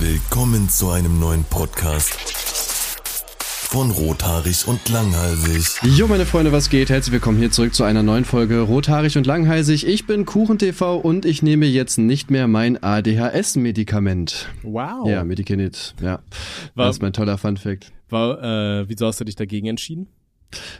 [0.00, 2.14] Willkommen zu einem neuen Podcast
[3.70, 5.82] von Rothaarig und Langhalsig.
[5.96, 6.88] Jo, meine Freunde, was geht?
[6.90, 9.86] Herzlich willkommen hier zurück zu einer neuen Folge Rothaarig und Langhalsig.
[9.86, 14.48] Ich bin KuchenTV und ich nehme jetzt nicht mehr mein ADHS-Medikament.
[14.62, 15.08] Wow.
[15.08, 16.20] Ja, Medikinit, ja.
[16.74, 17.92] War- das ist mein toller Funfact.
[18.08, 18.42] War,
[18.80, 20.06] äh, wieso hast du dich dagegen entschieden?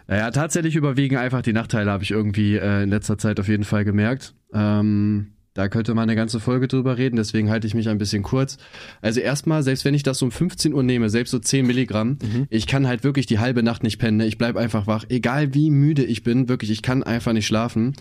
[0.06, 3.64] Naja, tatsächlich überwiegen einfach die Nachteile, habe ich irgendwie äh, in letzter Zeit auf jeden
[3.64, 4.34] Fall gemerkt.
[4.54, 8.22] Ähm, da könnte man eine ganze Folge drüber reden, deswegen halte ich mich ein bisschen
[8.22, 8.58] kurz.
[9.00, 12.18] Also erstmal, selbst wenn ich das um 15 Uhr nehme, selbst so 10 Milligramm,
[12.50, 14.18] ich kann halt wirklich die halbe Nacht nicht pennen.
[14.18, 14.26] ne?
[14.26, 15.04] Ich bleib einfach wach.
[15.08, 17.94] Egal wie müde ich bin, wirklich, ich kann einfach nicht schlafen.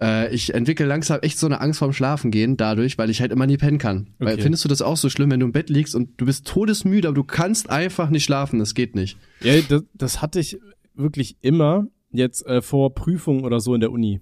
[0.00, 3.32] Äh, ich entwickle langsam echt so eine Angst vorm Schlafen gehen dadurch, weil ich halt
[3.32, 4.08] immer nie pennen kann.
[4.18, 4.42] Weil, Okay.
[4.42, 7.08] findest du das auch so schlimm, wenn du im Bett liegst und du bist todesmüde,
[7.08, 8.58] aber du kannst einfach nicht schlafen?
[8.58, 9.16] Das geht nicht.
[9.42, 10.58] Ja, das, das hatte ich
[10.94, 14.20] wirklich immer jetzt äh, vor Prüfungen oder so in der Uni.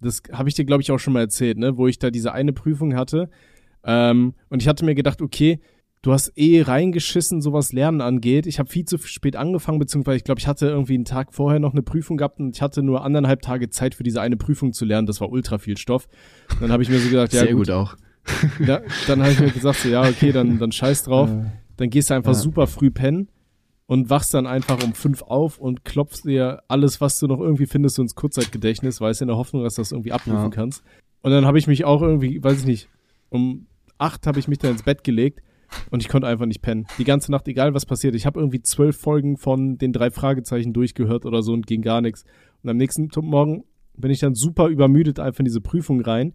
[0.00, 1.76] Das habe ich dir, glaube ich, auch schon mal erzählt, ne?
[1.76, 3.28] wo ich da diese eine Prüfung hatte.
[3.84, 5.60] Ähm, und ich hatte mir gedacht, okay,
[6.02, 8.46] du hast eh reingeschissen, so was Lernen angeht.
[8.46, 11.58] Ich habe viel zu spät angefangen, beziehungsweise ich glaube, ich hatte irgendwie einen Tag vorher
[11.58, 14.72] noch eine Prüfung gehabt und ich hatte nur anderthalb Tage Zeit für diese eine Prüfung
[14.72, 15.06] zu lernen.
[15.06, 16.06] Das war ultra viel Stoff.
[16.52, 17.96] Und dann habe ich mir so gedacht, ja Sehr gut, gut auch.
[18.64, 21.30] Ja, dann habe ich mir gesagt, so, ja, okay, dann, dann scheiß drauf.
[21.78, 22.38] Dann gehst du einfach Ja.
[22.38, 23.28] super früh pennen
[23.88, 27.64] und wachst dann einfach um fünf auf und klopfst dir alles, was du noch irgendwie
[27.66, 30.48] findest, so ins Kurzzeitgedächtnis, weißt in der Hoffnung, dass du das irgendwie abrufen Ja.
[30.50, 30.84] kannst.
[31.22, 32.88] Und dann habe ich mich auch irgendwie, weiß ich nicht,
[33.30, 33.66] um
[33.96, 35.40] acht habe ich mich dann ins Bett gelegt
[35.90, 36.86] und ich konnte einfach nicht pennen.
[36.98, 38.14] Die ganze Nacht, egal was passiert.
[38.14, 42.02] Ich habe irgendwie zwölf Folgen von den drei Fragezeichen durchgehört oder so und ging gar
[42.02, 42.24] nichts.
[42.62, 43.64] Und am nächsten Morgen
[43.96, 46.34] bin ich dann super übermüdet einfach in diese Prüfung rein.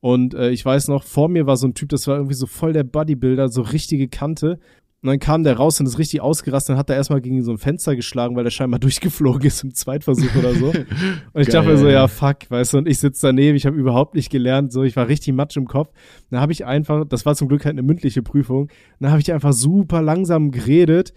[0.00, 2.46] Und äh, ich weiß noch, vor mir war so ein Typ, das war irgendwie so
[2.46, 4.58] voll der Bodybuilder, so richtige Kante.
[5.00, 7.52] Und dann kam der raus und ist richtig ausgerastet und hat da erstmal gegen so
[7.52, 10.70] ein Fenster geschlagen, weil der scheinbar durchgeflogen ist im Zweitversuch oder so.
[11.32, 11.52] Und ich Geil.
[11.52, 14.28] dachte mir so, ja, fuck, weißt du, und ich sitze daneben, ich habe überhaupt nicht
[14.30, 15.92] gelernt, so, ich war richtig matsch im Kopf.
[16.30, 19.32] Dann habe ich einfach, das war zum Glück halt eine mündliche Prüfung, dann habe ich
[19.32, 21.12] einfach super langsam geredet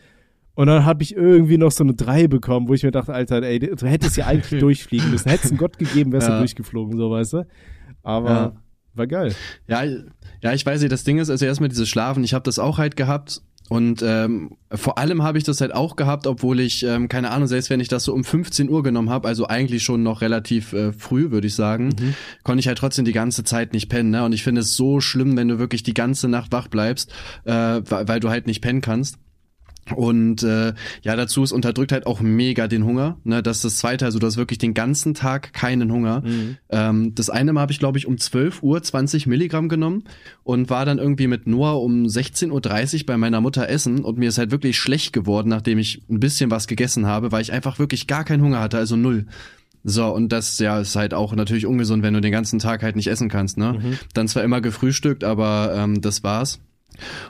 [0.53, 3.41] und dann habe ich irgendwie noch so eine 3 bekommen, wo ich mir dachte, Alter,
[3.41, 5.29] ey, du hättest ja eigentlich durchfliegen müssen.
[5.29, 6.37] Hättest einen Gott gegeben, wärst du Ja.
[6.39, 7.47] durchgeflogen, so, weißt du.
[8.03, 8.53] Aber Ja.
[8.93, 9.33] war geil.
[9.67, 9.83] Ja,
[10.41, 12.77] ja, ich weiß nicht, das Ding ist, also erstmal dieses Schlafen, ich habe das auch
[12.77, 13.41] halt gehabt.
[13.71, 17.47] Und ähm, vor allem habe ich das halt auch gehabt, obwohl ich, ähm, keine Ahnung,
[17.47, 20.73] selbst wenn ich das so um 15 Uhr genommen habe, also eigentlich schon noch relativ
[20.73, 21.95] äh, früh, würde ich sagen,
[22.43, 24.09] konnte ich halt trotzdem die ganze Zeit nicht pennen.
[24.09, 24.25] Ne?
[24.25, 27.13] Und ich finde es so schlimm, wenn du wirklich die ganze Nacht wach bleibst,
[27.45, 29.15] äh, weil, weil du halt nicht pennen kannst.
[29.95, 33.17] Und äh, ja, dazu es unterdrückt halt auch mega den Hunger.
[33.23, 33.43] Ne?
[33.43, 36.23] Das ist das Zweite, also du hast wirklich den ganzen Tag keinen Hunger.
[36.69, 40.03] Ähm, das eine Mal habe ich, glaube ich, um 12 Uhr 20 Milligramm genommen
[40.43, 44.29] und war dann irgendwie mit Noah um 16.30 Uhr bei meiner Mutter essen und mir
[44.29, 47.79] ist halt wirklich schlecht geworden, nachdem ich ein bisschen was gegessen habe, weil ich einfach
[47.79, 49.25] wirklich gar keinen Hunger hatte, also null.
[49.83, 52.95] So, und das ja ist halt auch natürlich ungesund, wenn du den ganzen Tag halt
[52.95, 53.79] nicht essen kannst, ne?
[54.13, 56.59] Dann zwar immer gefrühstückt, aber ähm, das war's.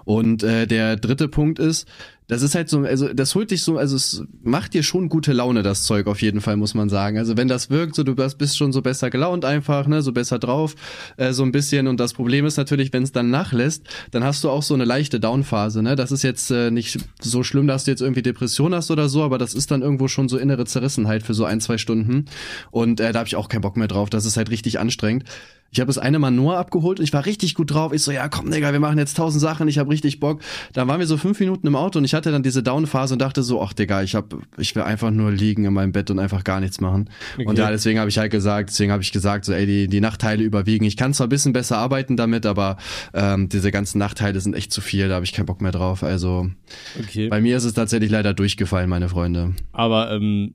[0.03, 1.87] Und äh, der dritte Punkt ist,
[2.31, 5.33] das ist halt so, also das holt dich so, also es macht dir schon gute
[5.33, 7.17] Laune, das Zeug auf jeden Fall, muss man sagen.
[7.17, 10.39] Also wenn das wirkt, so du bist schon so besser gelaunt einfach, ne, so besser
[10.39, 10.75] drauf,
[11.17, 11.89] äh, so ein bisschen.
[11.89, 14.85] Und das Problem ist natürlich, wenn es dann nachlässt, dann hast du auch so eine
[14.85, 15.97] leichte Downphase, ne.
[15.97, 19.23] Das ist jetzt äh, nicht so schlimm, dass du jetzt irgendwie Depression hast oder so,
[19.23, 22.27] aber das ist dann irgendwo schon so innere Zerrissenheit für so ein, zwei Stunden.
[22.71, 24.09] Und äh, da habe ich auch keinen Bock mehr drauf.
[24.09, 25.25] Das ist halt richtig anstrengend.
[25.73, 27.93] Ich habe das eine Mal Noah abgeholt und ich war richtig gut drauf.
[27.93, 30.41] Ich so, ja komm, Digga, wir machen jetzt tausend Sachen, ich habe richtig Bock.
[30.73, 33.21] Dann waren wir so fünf Minuten im Auto und ich hatte dann diese Down-Phase und
[33.21, 36.19] dachte so, ach Digga, ich hab, ich will einfach nur liegen in meinem Bett und
[36.19, 37.09] einfach gar nichts machen.
[37.37, 37.59] Und Okay.
[37.59, 40.43] ja, deswegen habe ich halt gesagt, deswegen habe ich gesagt, so, ey, die, die Nachteile
[40.43, 40.85] überwiegen.
[40.85, 42.77] Ich kann zwar ein bisschen besser arbeiten damit, aber
[43.15, 46.03] ähm, diese ganzen Nachteile sind echt zu viel, da habe ich keinen Bock mehr drauf.
[46.03, 46.51] Also
[46.99, 47.29] Okay.
[47.29, 49.55] bei mir ist es tatsächlich leider durchgefallen, meine Freunde.
[49.71, 50.53] Aber, ähm,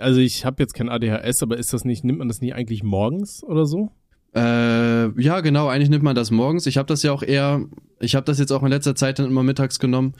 [0.00, 2.82] also ich habe jetzt kein ADHS, aber ist das nicht, nimmt man das nicht eigentlich
[2.82, 3.90] morgens oder so?
[4.34, 6.66] Äh, ja, genau, eigentlich nimmt man das morgens.
[6.66, 7.60] Ich habe das ja auch eher,
[8.00, 10.14] ich habe das jetzt auch in letzter Zeit dann immer mittags genommen.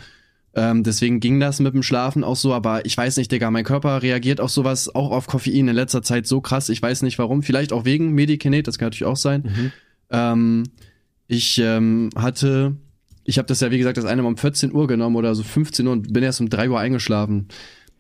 [0.56, 3.64] Ähm, deswegen ging das mit dem Schlafen auch so, aber ich weiß nicht, Digga, mein
[3.64, 6.68] Körper reagiert auf sowas, auch auf Koffein in letzter Zeit so krass.
[6.68, 7.42] Ich weiß nicht warum.
[7.42, 9.42] Vielleicht auch wegen Medikinet, das kann natürlich auch sein.
[10.10, 10.64] Ähm,
[11.26, 12.76] ich ähm, hatte,
[13.24, 15.42] ich habe das ja wie gesagt das eine Mal um 14 Uhr genommen oder so
[15.42, 17.48] 15 Uhr und bin erst um 3 Uhr eingeschlafen.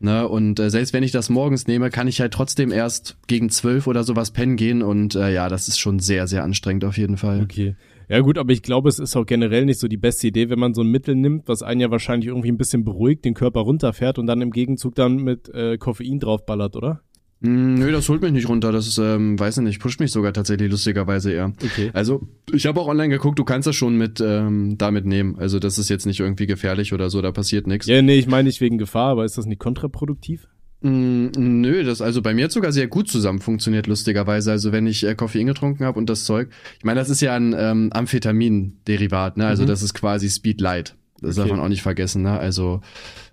[0.00, 3.48] Ne, und äh, selbst wenn ich das morgens nehme, kann ich halt trotzdem erst gegen
[3.48, 6.98] 12 oder sowas pennen gehen und äh, ja, das ist schon sehr, sehr anstrengend auf
[6.98, 7.40] jeden Fall.
[7.42, 7.74] Okay.
[8.08, 10.58] Ja gut, aber ich glaube, es ist auch generell nicht so die beste Idee, wenn
[10.58, 13.60] man so ein Mittel nimmt, was einen ja wahrscheinlich irgendwie ein bisschen beruhigt, den Körper
[13.60, 17.02] runterfährt und dann im Gegenzug dann mit äh, Koffein draufballert, oder?
[17.40, 18.72] Mm, nö, das holt mich nicht runter.
[18.72, 21.52] Das ist, ähm, weiß ich nicht, pusht mich sogar tatsächlich lustigerweise eher.
[21.62, 21.90] Okay.
[21.92, 22.22] Also,
[22.52, 25.36] ich habe auch online geguckt, du kannst das schon mit ähm, damit nehmen.
[25.38, 27.86] Also, das ist jetzt nicht irgendwie gefährlich oder so, da passiert nichts.
[27.86, 30.48] Ja, nee, ich meine nicht wegen Gefahr, aber ist das nicht kontraproduktiv?
[30.84, 34.50] Mm, nö, das also bei mir hat sogar sehr gut zusammen funktioniert, lustigerweise.
[34.52, 36.50] Also wenn ich äh, Koffein getrunken habe und das Zeug.
[36.78, 39.46] Ich meine, das ist ja ein ähm, Amphetamin-Derivat, ne?
[39.46, 39.68] Also Mhm.
[39.68, 40.94] das ist quasi Speed Light.
[41.20, 41.48] Das Okay.
[41.48, 42.38] darf man auch nicht vergessen, ne?
[42.38, 42.82] Also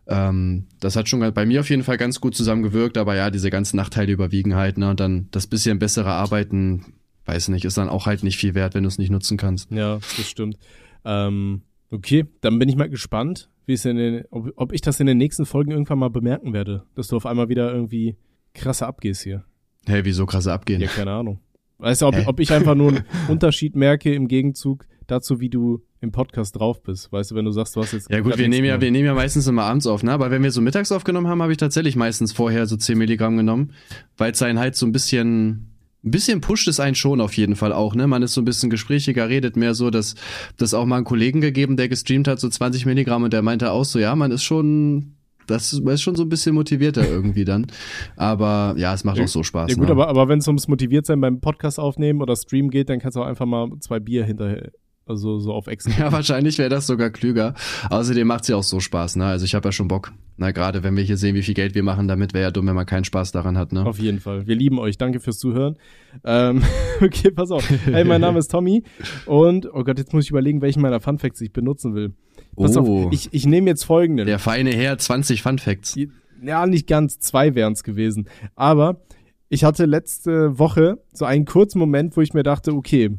[0.08, 3.50] ähm, das hat schon bei mir auf jeden Fall ganz gut zusammengewirkt, aber ja, diese
[3.50, 4.90] ganzen Nachteile überwiegen halt, ne?
[4.90, 6.94] Und dann das bisschen bessere Arbeiten,
[7.26, 9.70] weiß nicht, ist dann auch halt nicht viel wert, wenn du es nicht nutzen kannst.
[9.72, 10.58] Ja, das stimmt.
[11.04, 15.00] Ähm, okay, dann bin ich mal gespannt, wie es in den, ob, ob ich das
[15.00, 18.16] in den nächsten Folgen irgendwann mal bemerken werde, dass du auf einmal wieder irgendwie
[18.54, 19.44] krasser abgehst hier.
[19.86, 20.82] Hey, wieso krasse abgehen?
[20.82, 21.40] Ja, keine Ahnung.
[21.78, 22.24] Weißt du, ob, Hä?
[22.28, 26.84] ob ich einfach nur einen Unterschied merke im Gegenzug dazu, wie du im Podcast drauf
[26.84, 27.12] bist.
[27.12, 28.10] Weißt du, wenn du sagst, du hast jetzt.
[28.10, 30.12] Ja gut, wir nehmen ja, wir nehmen ja meistens immer abends auf, ne?
[30.12, 33.36] Aber wenn wir so mittags aufgenommen haben, habe ich tatsächlich meistens vorher so 10 Milligramm
[33.36, 33.74] genommen,
[34.18, 35.71] weil es einen halt so ein bisschen,
[36.04, 38.08] ein bisschen pusht es einen schon auf jeden Fall auch, ne?
[38.08, 40.16] Man ist so ein bisschen gesprächiger, redet mehr so, dass
[40.58, 43.72] das auch mal einen Kollegen gegeben, der gestreamt hat, so 20 Milligramm und der meinte
[43.72, 45.16] auch so, ja, man ist schon,
[45.46, 47.68] das man ist schon so ein bisschen motivierter irgendwie dann.
[48.16, 49.70] Aber ja, es macht Ja, auch so Spaß.
[49.70, 49.92] Ja gut, ne?
[49.92, 53.22] aber, aber wenn es ums Motiviertsein beim Podcast aufnehmen oder Stream geht, dann kannst du
[53.22, 54.72] auch einfach mal zwei Bier hinterher,
[55.06, 55.86] also so auf Ex.
[55.98, 57.54] Ja, wahrscheinlich wäre das sogar klüger.
[57.90, 59.26] Außerdem macht's ja auch so Spaß, ne?
[59.26, 60.12] Also ich habe ja schon Bock.
[60.38, 62.68] Na, gerade wenn wir hier sehen, wie viel Geld wir machen damit, wäre ja dumm,
[62.68, 63.86] wenn man keinen Spaß daran hat, ne?
[63.86, 64.48] Auf jeden Fall.
[64.48, 64.98] Wir lieben euch.
[64.98, 65.76] Danke fürs Zuhören.
[66.24, 66.64] Ähm,
[67.02, 67.70] okay, pass auf.
[67.86, 68.84] Hey, mein Name ist Tommy
[69.26, 72.14] und, oh Gott, jetzt muss ich überlegen, welchen meiner Funfacts ich benutzen will.
[72.56, 73.06] Pass Oh.
[73.06, 74.26] auf, ich, ich nehme jetzt folgenden.
[74.26, 75.96] Der feine Herr, 20 Fun Facts.
[76.44, 78.28] Ja, nicht ganz, zwei wären es gewesen.
[78.56, 79.02] Aber
[79.48, 83.12] ich hatte letzte Woche so einen kurzen Moment, wo ich mir dachte, okay,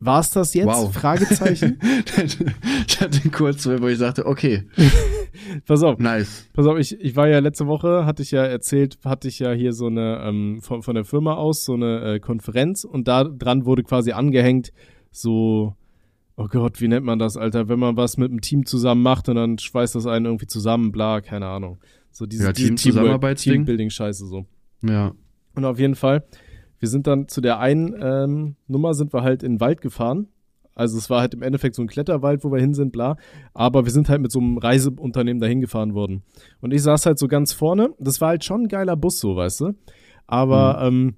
[0.00, 0.66] war's das jetzt?
[0.66, 0.92] Wow.
[0.92, 1.78] Fragezeichen.
[2.86, 4.64] ich hatte kurz, wo ich sagte, okay,
[5.66, 5.98] Pass auf.
[5.98, 6.48] nice.
[6.52, 9.52] Pass auf, ich, ich war ja letzte Woche, hatte ich ja erzählt, hatte ich ja
[9.52, 13.24] hier so eine, ähm, von, von der Firma aus, so eine äh, Konferenz und da
[13.24, 14.72] dran wurde quasi angehängt,
[15.10, 15.74] so,
[16.36, 19.28] oh Gott, wie nennt man das, Alter, wenn man was mit einem Team zusammen macht
[19.28, 21.78] und dann schweißt das einen irgendwie zusammen, bla, keine Ahnung.
[22.10, 23.64] So diese, Ja, diese Team-Zusammenarbeitsding.
[23.64, 24.46] Teambuilding-Scheiße so.
[24.82, 25.12] Ja.
[25.54, 26.24] Und auf jeden Fall,
[26.78, 30.28] wir sind dann zu der einen ähm, Nummer sind wir halt in den Wald gefahren.
[30.74, 33.16] Also es war halt im Endeffekt so ein Kletterwald, wo wir hin sind, bla.
[33.52, 36.22] Aber wir sind halt mit so einem Reiseunternehmen dahin gefahren worden.
[36.60, 37.90] Und ich saß halt so ganz vorne.
[37.98, 39.72] Das war halt schon ein geiler Bus, so, weißt du.
[40.28, 41.16] Aber ähm,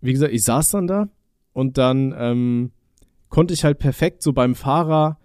[0.00, 1.08] wie gesagt, ich saß dann da
[1.52, 2.70] und dann ähm,
[3.30, 5.18] konnte ich halt perfekt so beim Fahrer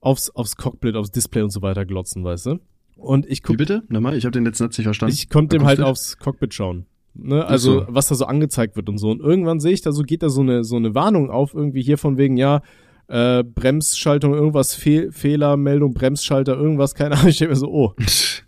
[0.00, 2.58] aufs, aufs Cockpit, aufs Display und so weiter glotzen, weißt du.
[2.96, 3.82] Und ich Wie guck, bitte?
[3.88, 5.14] Nochmal, ich habe den letzten Satz nicht verstanden.
[5.14, 6.86] ich konnte dem halt aufs Cockpit schauen.
[7.18, 7.44] Ne?
[7.44, 7.86] Also, so.
[7.88, 9.10] was da so angezeigt wird und so.
[9.10, 11.82] Und irgendwann sehe ich da so, geht da so eine, so eine Warnung auf, irgendwie
[11.82, 12.62] hier von wegen, ja,
[13.08, 17.28] äh, Bremsschaltung, irgendwas, Fehl, Fehlermeldung, Bremsschalter, irgendwas, keine Ahnung.
[17.28, 17.94] Ich denke mir so, oh.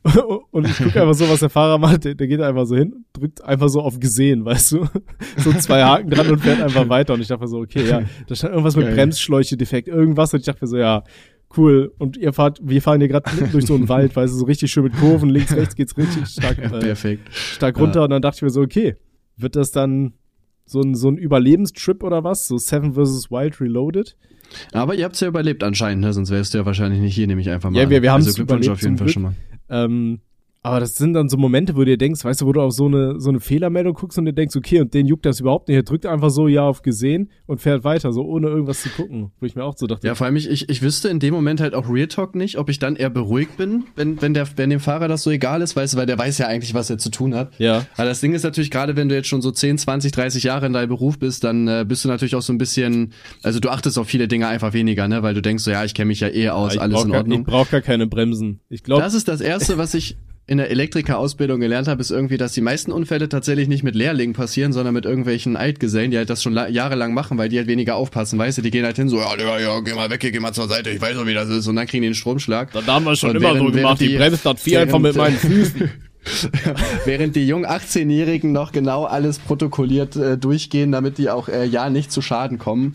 [0.50, 2.04] und ich gucke einfach so, was der Fahrer macht.
[2.04, 4.86] Der, der geht einfach so hin, drückt einfach so auf gesehen, weißt du?
[5.38, 7.14] so zwei Haken dran und fährt einfach weiter.
[7.14, 8.92] Und ich dachte mir so, okay, ja, da stand irgendwas mit.
[8.94, 10.32] Bremsschläuche defekt, irgendwas.
[10.32, 11.04] Und ich dachte mir so, ja,
[11.56, 11.92] cool.
[11.98, 14.70] Und ihr fahrt, wir fahren hier gerade durch so einen Wald, weißt du, so richtig
[14.70, 17.28] schön mit Kurven, links, rechts geht's richtig stark, äh, Perfekt.
[17.34, 18.04] stark runter.
[18.04, 18.96] Und dann dachte ich mir so, okay,
[19.36, 20.12] wird das dann
[20.66, 22.46] so ein, so ein Überlebenstrip oder was?
[22.46, 23.30] So Seven vs.
[23.30, 24.16] Wild Reloaded?
[24.72, 26.12] Aber ihr habt's ja überlebt anscheinend, ne?
[26.12, 27.80] Sonst wärst du ja wahrscheinlich nicht hier, nehme ich einfach mal.
[27.80, 29.14] Ja, wir- wir haben's also Glückwunsch überlebt, auf jeden Fall Glück.
[29.14, 29.34] schon mal.
[29.70, 30.20] Ähm,
[30.62, 32.72] aber das sind dann so Momente, wo du dir denkst, weißt du, wo du auf
[32.72, 35.68] so eine, so eine Fehlermeldung guckst und dir denkst, okay, und den juckt das überhaupt
[35.68, 35.76] nicht.
[35.76, 39.30] Er drückt einfach so Ja auf gesehen und fährt weiter, so ohne irgendwas zu gucken.
[39.40, 41.32] Wo ich mir auch so dachte, Ja, vor allem ich, ich, ich wüsste in dem
[41.32, 44.48] Moment halt auch Real Talk nicht, ob ich dann eher beruhigt bin, wenn, wenn, der,
[44.56, 46.90] wenn dem Fahrer das so egal ist, weißt du, weil der weiß ja eigentlich, was
[46.90, 47.52] er zu tun hat.
[47.58, 47.86] ja.
[47.96, 50.66] Aber das Ding ist natürlich, gerade wenn du jetzt schon so 10, 20, 30 Jahre
[50.66, 53.12] in deinem Beruf bist, dann äh, bist du natürlich auch so ein bisschen,
[53.42, 55.22] also du achtest auf viele Dinge einfach weniger, ne?
[55.22, 57.20] Weil du denkst so, ja, ich kenne mich ja eh aus, ich alles in gar,
[57.20, 57.40] Ordnung.
[57.40, 58.60] Ich brauche gar keine Bremsen.
[58.68, 60.16] Ich glaube, Das ist das Erste, was ich
[60.48, 64.34] in der Elektrikerausbildung gelernt habe, ist irgendwie, dass die meisten Unfälle tatsächlich nicht mit Lehrlingen
[64.34, 67.68] passieren, sondern mit irgendwelchen Altgesellen, die halt das schon la- jahrelang machen, weil die halt
[67.68, 70.22] weniger aufpassen, weißt du, die gehen halt hin so, ja, Digga, ja, geh mal weg,
[70.22, 72.08] hier, geh mal zur Seite, ich weiß doch, wie das ist, und dann kriegen die
[72.08, 72.72] einen Stromschlag.
[72.72, 74.00] da haben wir schon Und immer während- so gemacht.
[74.00, 75.90] Die die- bremst das Vieh einfach mit meinen Füßen.
[77.04, 81.90] Während die jungen 18-Jährigen noch genau alles protokolliert äh, durchgehen, damit die auch äh, ja
[81.90, 82.92] nicht zu Schaden kommen.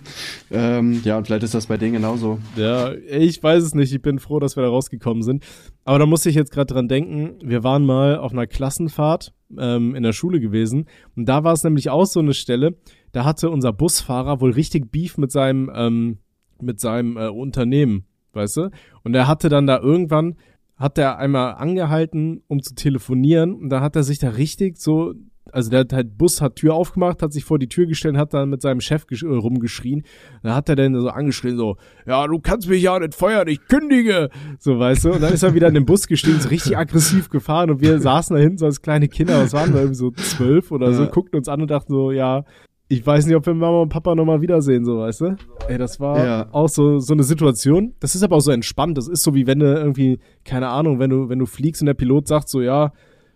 [0.51, 2.39] Ähm, ja, und vielleicht ist das bei denen genauso.
[2.55, 3.93] Ja, ich weiß es nicht.
[3.93, 5.43] Ich bin froh, dass wir da rausgekommen sind.
[5.85, 7.39] Aber da musste ich jetzt gerade dran denken.
[7.43, 10.85] Wir waren mal auf einer Klassenfahrt ähm, in der Schule gewesen.
[11.15, 12.77] Und da war es nämlich auch so eine Stelle.
[13.11, 16.19] Da hatte unser Busfahrer wohl richtig Beef mit seinem, ähm,
[16.61, 18.69] mit seinem äh, Unternehmen, weißt du?
[19.03, 20.35] Und er hatte dann da irgendwann,
[20.83, 23.53] hat er einmal angehalten, um zu telefonieren.
[23.55, 25.13] Und da hat er sich da richtig so
[25.51, 28.33] also der hat halt Bus hat Tür aufgemacht, hat sich vor die Tür gestellt, hat
[28.33, 30.03] dann mit seinem Chef äh, rumgeschrien.
[30.41, 33.63] Da hat er dann so angeschrien, so, ja, du kannst mich ja nicht feuern, ich
[33.67, 34.29] kündige.
[34.59, 35.13] So, weißt du?
[35.13, 37.99] Und dann ist er wieder in den Bus gestiegen, so richtig aggressiv gefahren und wir
[37.99, 41.03] saßen da hinten so als kleine Kinder, was waren wir, irgendwie so zwölf oder so,
[41.03, 41.09] Ja.
[41.09, 42.45] guckten uns an und dachten so, ja,
[42.93, 45.35] ich weiß nicht, ob wir Mama und Papa nochmal wiedersehen, so, weißt du?
[45.67, 46.47] Ey, das war Ja.
[46.51, 47.93] auch so, so eine Situation.
[47.99, 48.97] Das ist aber auch so entspannt.
[48.97, 51.87] Das ist so wie wenn du irgendwie, keine Ahnung, wenn du, wenn du fliegst und
[51.87, 52.91] der Pilot sagt so, ja,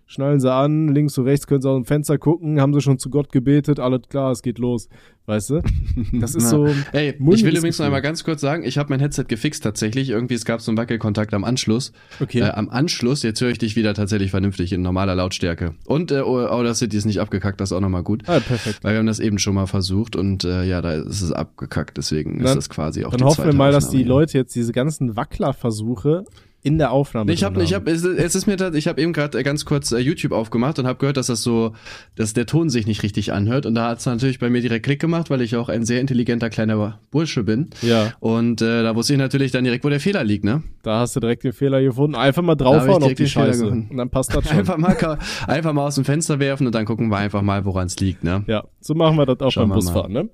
[0.07, 2.97] schnallen sie an, links und rechts können sie aus dem Fenster gucken, haben sie schon
[2.97, 4.89] zu Gott gebetet, alles klar, es geht los.
[5.25, 5.61] Weißt du?
[6.13, 6.67] Das ist so.
[6.93, 10.09] Ey, ich will übrigens noch einmal ganz kurz sagen, ich habe mein Headset gefixt tatsächlich.
[10.09, 11.91] Irgendwie, es gab so einen Wackelkontakt am Anschluss.
[12.21, 12.39] Okay.
[12.39, 15.73] Äh, am Anschluss, jetzt höre ich dich wieder tatsächlich vernünftig in normaler Lautstärke.
[15.85, 18.23] Und äh, Audacity ist nicht abgekackt, das ist auch nochmal gut.
[18.27, 18.79] Ah, perfekt.
[18.83, 21.97] Weil wir haben das eben schon mal versucht und äh, ja, da ist es abgekackt,
[21.97, 24.03] deswegen Dann- ist das quasi auch Dann hoffen wir mal, dass die.
[24.03, 26.23] Leute jetzt diese ganzen Wacklerversuche
[26.67, 29.41] in der Aufnahme Ich habe, ich habe, es, es ist mir, ich habe eben gerade
[29.43, 31.73] ganz kurz äh, YouTube aufgemacht und habe gehört, dass das so,
[32.15, 34.99] dass der Ton sich nicht richtig anhört und da hat's natürlich bei mir direkt Klick
[34.99, 39.13] gemacht, weil ich auch ein sehr intelligenter kleiner Bursche bin Ja, und äh, da wusste
[39.13, 40.63] ich natürlich dann direkt, wo der Fehler liegt, ne?
[40.87, 42.15] da hast du direkt den Fehler gefunden.
[42.15, 43.67] Einfach mal draufhauen auf die Scheiße.
[43.67, 44.59] Und dann passt das schon.
[44.59, 47.87] Einfach mal, einfach mal aus dem Fenster werfen und dann gucken wir einfach mal, woran
[47.87, 48.43] es liegt, ne?
[48.47, 49.75] Ja, so machen wir das auch Schauen beim mal.
[49.75, 50.29] Busfahren, ne?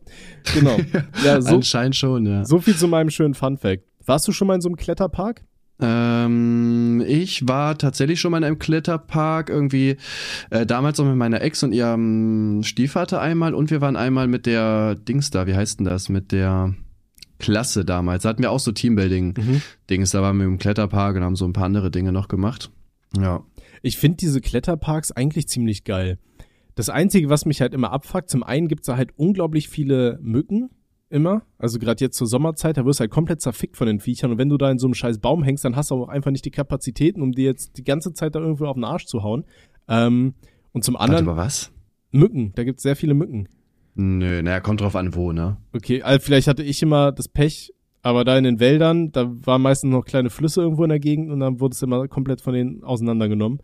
[0.54, 0.78] Genau.
[1.24, 2.46] Ja, so, Anscheinend schon, ja.
[2.46, 3.84] so viel zu meinem schönen Fun Fact.
[4.06, 5.44] Warst du schon mal in so einem Kletterpark?
[5.86, 9.98] Ähm, ich war tatsächlich schon mal in einem Kletterpark, irgendwie
[10.50, 14.46] äh, damals auch mit meiner Ex und ihrem Stiefvater einmal und wir waren einmal mit
[14.46, 16.74] der Dings da, wie heißt denn das, mit der
[17.40, 18.24] Klasse damals.
[18.24, 21.54] Da hatten wir auch so Teambuilding-Dings, da waren wir im Kletterpark und haben so ein
[21.54, 22.72] paar andere Dinge noch gemacht.
[23.18, 23.44] Ja.
[23.82, 26.18] Ich finde diese Kletterparks eigentlich ziemlich geil.
[26.76, 30.70] Das Einzige, was mich halt immer abfuckt, zum einen gibt's da halt unglaublich viele Mücken
[31.14, 31.44] immer.
[31.58, 34.32] Also gerade jetzt zur Sommerzeit, da wirst du halt komplett zerfickt von den Viechern.
[34.32, 36.32] Und wenn du da in so einem scheiß Baum hängst, dann hast du auch einfach
[36.32, 39.24] nicht die Kapazitäten, um dir jetzt die ganze Zeit da irgendwo auf den Arsch zu
[39.24, 39.46] hauen.
[39.88, 40.34] Ähm,
[40.72, 41.72] und zum Warte, anderen aber was?
[42.12, 43.48] Mücken, da gibt's sehr viele Mücken.
[43.96, 45.58] Nö, naja, kommt drauf an, wo, ne?
[45.74, 49.62] Okay, also vielleicht hatte ich immer das Pech, aber da in den Wäldern, da waren
[49.62, 52.54] meistens noch kleine Flüsse irgendwo in der Gegend und dann wurde es immer komplett von
[52.54, 53.60] denen auseinandergenommen.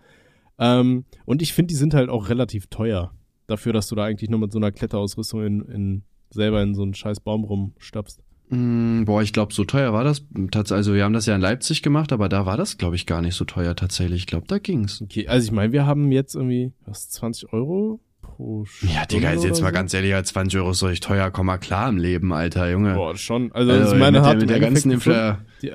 [0.60, 3.12] Ähm, und ich finde, die sind halt auch relativ teuer.
[3.48, 6.84] Dafür, dass du da eigentlich nur mit so einer Kletterausrüstung in, in selber in so
[6.84, 8.20] einen scheiß Baum rumstapfst.
[8.50, 10.26] Mm, boah, ich glaube, so teuer war das.
[10.72, 13.22] Also wir haben das ja in Leipzig gemacht, aber da war das, glaube ich, gar
[13.22, 14.22] nicht so teuer tatsächlich.
[14.22, 15.02] Ich glaube, da ging's.
[15.02, 19.32] Okay, also ich meine, wir haben jetzt irgendwie, was, 20 Euro pro Stunde Ja, Digga,
[19.32, 19.74] jetzt, jetzt oder mal so?
[19.76, 22.70] ganz ehrlich, als 20 Euro ist doch nicht teuer, komm mal klar im Leben, Alter,
[22.72, 22.96] Junge.
[22.96, 23.52] Boah, schon.
[23.52, 24.92] Also, Also ich meine, mit, der, mit, der ganzen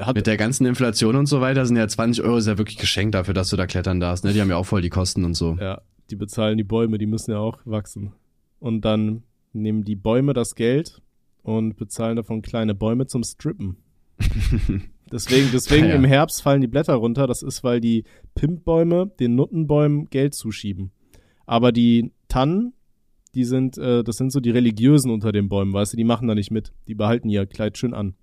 [0.00, 2.78] hat, mit der ganzen Inflation und so weiter sind ja 20 Euro ist ja wirklich
[2.78, 4.24] geschenkt dafür, dass du da klettern darfst.
[4.24, 4.32] Ne?
[4.32, 5.56] Die haben ja auch voll die Kosten und so.
[5.60, 8.12] Ja, die bezahlen die Bäume, die müssen ja auch wachsen.
[8.58, 9.22] Und dann
[9.54, 11.00] nehmen die Bäume das Geld
[11.42, 13.76] und bezahlen davon kleine Bäume zum Strippen.
[15.12, 15.94] Deswegen, deswegen Ja.
[15.94, 17.26] im Herbst fallen die Blätter runter.
[17.26, 20.90] Das ist, weil die Pimpbäume den Nuttenbäumen Geld zuschieben.
[21.46, 22.72] Aber die Tannen,
[23.34, 26.26] die sind, äh, das sind so die Religiösen unter den Bäumen, weißt du, die machen
[26.26, 26.72] da nicht mit.
[26.88, 28.14] Die behalten ihr Kleid schön an.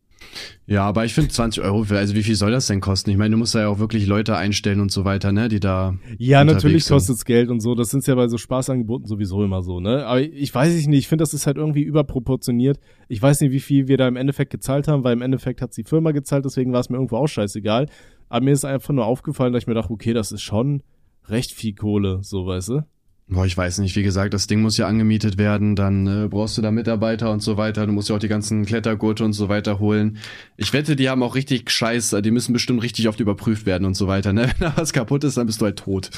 [0.67, 3.09] Ja, aber ich finde 20 Euro, für, also wie viel soll das denn kosten?
[3.09, 5.49] Ich meine, du musst da ja auch wirklich Leute einstellen und so weiter, ne?
[5.49, 5.95] Die da.
[6.17, 6.95] Ja, natürlich sind.
[6.95, 7.75] kostet's Geld und so.
[7.75, 10.05] Das sind's ja bei so Spaßangeboten sowieso immer so, ne?
[10.05, 10.99] Aber ich weiß es nicht.
[10.99, 12.79] Ich finde, das ist halt irgendwie überproportioniert.
[13.09, 15.75] Ich weiß nicht, wie viel wir da im Endeffekt gezahlt haben, weil im Endeffekt hat's
[15.75, 17.87] die Firma gezahlt, deswegen war es mir irgendwo auch scheißegal.
[18.29, 20.83] Aber mir ist einfach nur aufgefallen, dass ich mir dachte, okay, das ist schon
[21.25, 22.81] recht viel Kohle, so, weißt du?
[23.27, 26.57] Boah, ich weiß nicht, wie gesagt, das Ding muss ja angemietet werden, dann äh, brauchst
[26.57, 29.47] du da Mitarbeiter und so weiter, du musst ja auch die ganzen Klettergurte und so
[29.47, 30.17] weiter holen.
[30.57, 33.95] Ich wette, die haben auch richtig Scheiß, die müssen bestimmt richtig oft überprüft werden und
[33.95, 34.51] so weiter, ne?
[34.59, 36.09] Wenn da was kaputt ist, dann bist du halt tot.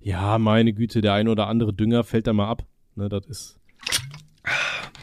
[0.00, 2.64] Ja, meine Güte, der ein oder andere Dünger fällt da mal ab.
[2.94, 3.58] Ne, das ist.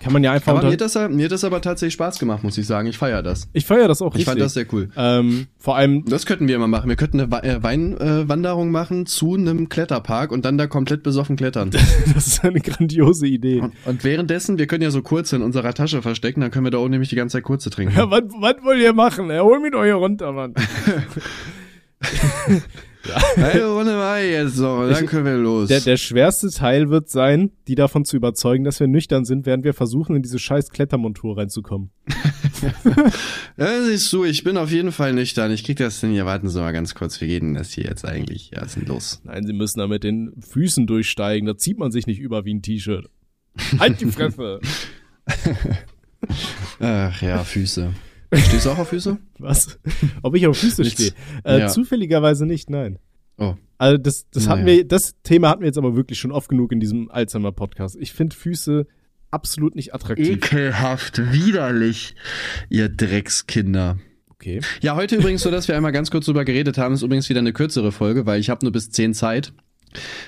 [0.01, 2.43] Kann man ja einfach Aber mir hat, das, mir hat das aber tatsächlich Spaß gemacht,
[2.43, 2.87] muss ich sagen.
[2.87, 3.47] Ich feier das.
[3.53, 4.25] Ich feiere das auch Ich richtig.
[4.29, 4.89] fand das sehr cool.
[4.97, 6.89] ähm, vor allem, Das könnten wir mal machen.
[6.89, 11.35] Wir könnten eine Weinwanderung äh, Weinwanderung machen zu einem Kletterpark und dann da komplett besoffen
[11.35, 11.71] klettern.
[12.13, 13.59] das ist eine grandiose Idee.
[13.59, 16.71] Und, und währenddessen, wir können ja so Kurze in unserer Tasche verstecken, dann können wir
[16.71, 17.95] da oben nämlich die ganze Zeit Kurze trinken.
[18.01, 18.23] Ja, was,
[18.63, 19.29] wollt ihr machen?
[19.29, 20.53] Er hol mich doch hier runter, Mann.
[23.35, 25.69] Eine Runde mal jetzt so, dann können wir los.
[25.69, 29.63] Der, der schwerste Teil wird sein, die davon zu überzeugen, dass wir nüchtern sind, während
[29.63, 31.91] wir versuchen, in diese scheiß Klettermontur reinzukommen.
[33.57, 35.51] ja, siehst du, ich bin auf jeden Fall nüchtern.
[35.51, 36.25] Ich krieg das denn hier.
[36.25, 37.19] Warten Sie mal ganz kurz.
[37.21, 38.51] Wie geht denn das hier jetzt eigentlich?
[38.53, 39.21] Ja, denn los?
[39.23, 41.47] Nein, sie müssen da mit den Füßen durchsteigen.
[41.47, 43.09] Da zieht man sich nicht über wie ein T-Shirt.
[43.79, 44.59] Halt die Fresse!
[46.79, 47.93] Ach ja, Füße.
[48.33, 49.17] Stehst du auch auf Füße?
[49.39, 49.79] Was?
[50.21, 51.11] Ob ich auf Füße stehe?
[51.43, 51.67] Äh, Ja.
[51.67, 52.99] Zufälligerweise nicht, nein.
[53.37, 53.55] Oh.
[53.77, 54.77] Also das, das hatten Naja.
[54.77, 57.97] wir, das Thema hatten wir jetzt aber wirklich schon oft genug in diesem Alzheimer-Podcast.
[57.99, 58.85] Ich finde Füße
[59.31, 60.29] absolut nicht attraktiv.
[60.37, 62.15] Ekelhaft, widerlich,
[62.69, 63.97] ihr Dreckskinder.
[64.29, 64.61] Okay.
[64.81, 67.39] Ja, heute übrigens so, dass wir einmal ganz kurz drüber geredet haben, ist übrigens wieder
[67.39, 69.53] eine kürzere Folge, weil ich habe nur bis 10 Zeit.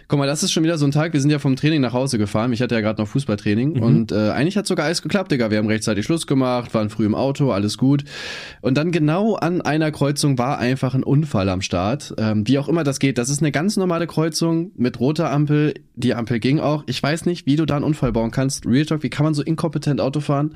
[0.08, 1.94] Guck mal, das ist schon wieder so ein Tag, wir sind ja vom Training nach
[1.94, 2.52] Hause gefahren.
[2.54, 3.82] Ich hatte ja gerade noch Fußballtraining Mhm.
[3.82, 5.52] und äh, eigentlich hat sogar alles geklappt, Digga.
[5.52, 8.04] Wir haben rechtzeitig Schluss gemacht, waren früh im Auto, alles gut.
[8.62, 12.14] Und dann genau an einer Kreuzung war einfach ein Unfall am Start.
[12.18, 15.74] Ähm, wie auch immer das geht, das ist eine ganz normale Kreuzung mit roter Ampel.
[15.96, 16.84] Die Ampel ging auch.
[16.88, 18.66] Ich weiß nicht, wie du da einen Unfall bauen kannst.
[18.66, 20.56] Real Talk, wie kann man so inkompetent Auto fahren?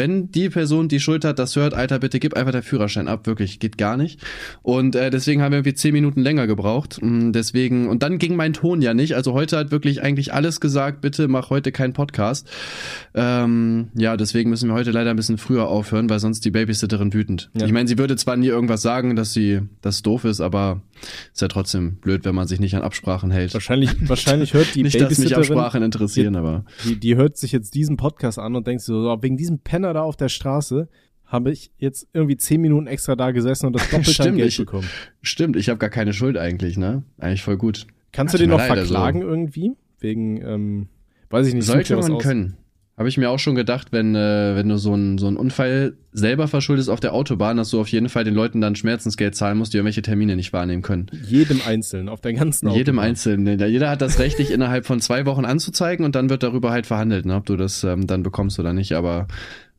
[0.00, 3.26] Wenn die Person, die Schuld hat, das hört, Alter, bitte gib einfach der Führerschein ab,
[3.26, 4.18] wirklich, geht gar nicht.
[4.62, 7.00] Und äh, deswegen haben wir irgendwie zehn Minuten länger gebraucht.
[7.02, 9.14] Mm, Deswegen, und dann ging mein Ton ja nicht.
[9.14, 12.48] Also heute hat wirklich eigentlich alles gesagt, bitte mach heute keinen Podcast.
[13.12, 17.12] Ähm, ja, deswegen müssen wir heute leider ein bisschen früher aufhören, weil sonst die Babysitterin
[17.12, 17.50] wütend.
[17.52, 17.66] Ja.
[17.66, 20.80] Ich meine, sie würde zwar nie irgendwas sagen, dass sie das doof ist, aber
[21.32, 23.52] ist ja trotzdem blöd, wenn man sich nicht an Absprachen hält.
[23.52, 26.64] Wahrscheinlich, wahrscheinlich hört die nicht, dass mich Babysitterin, Absprachen interessieren, aber.
[26.84, 30.02] die, die hört sich jetzt diesen Podcast an und denkt so, wegen diesem Penner da
[30.02, 30.88] auf der Straße
[31.26, 34.56] habe ich jetzt irgendwie zehn Minuten extra da gesessen und das doppelte an Geld ich-
[34.58, 34.88] bekommen.
[35.22, 37.04] Stimmt, ich habe gar keine Schuld eigentlich, ne?
[37.18, 37.86] Eigentlich voll gut.
[38.12, 39.72] Kannst Ja, du den noch also- verklagen irgendwie?
[40.00, 40.88] Wegen, ähm,
[41.28, 42.22] weiß ich nicht, Soll such ich dir was irgendwann aus.
[42.24, 42.56] können.
[42.96, 45.94] Habe ich mir auch schon gedacht, wenn, äh, wenn du so einen so einen Unfall
[46.12, 49.56] selber verschuldest auf der Autobahn, dass du auf jeden Fall den Leuten dann Schmerzensgeld zahlen
[49.56, 51.06] musst, die irgendwelche Termine nicht wahrnehmen können.
[51.26, 53.08] Jedem Einzelnen, auf der ganzen Jedem Autobahn.
[53.10, 53.58] Einzelnen.
[53.58, 56.72] Ja, Jeder hat das Recht, dich innerhalb von zwei Wochen anzuzeigen und dann wird darüber
[56.72, 58.92] halt verhandelt, ne, ob du das ähm, dann bekommst oder nicht.
[58.92, 59.28] Aber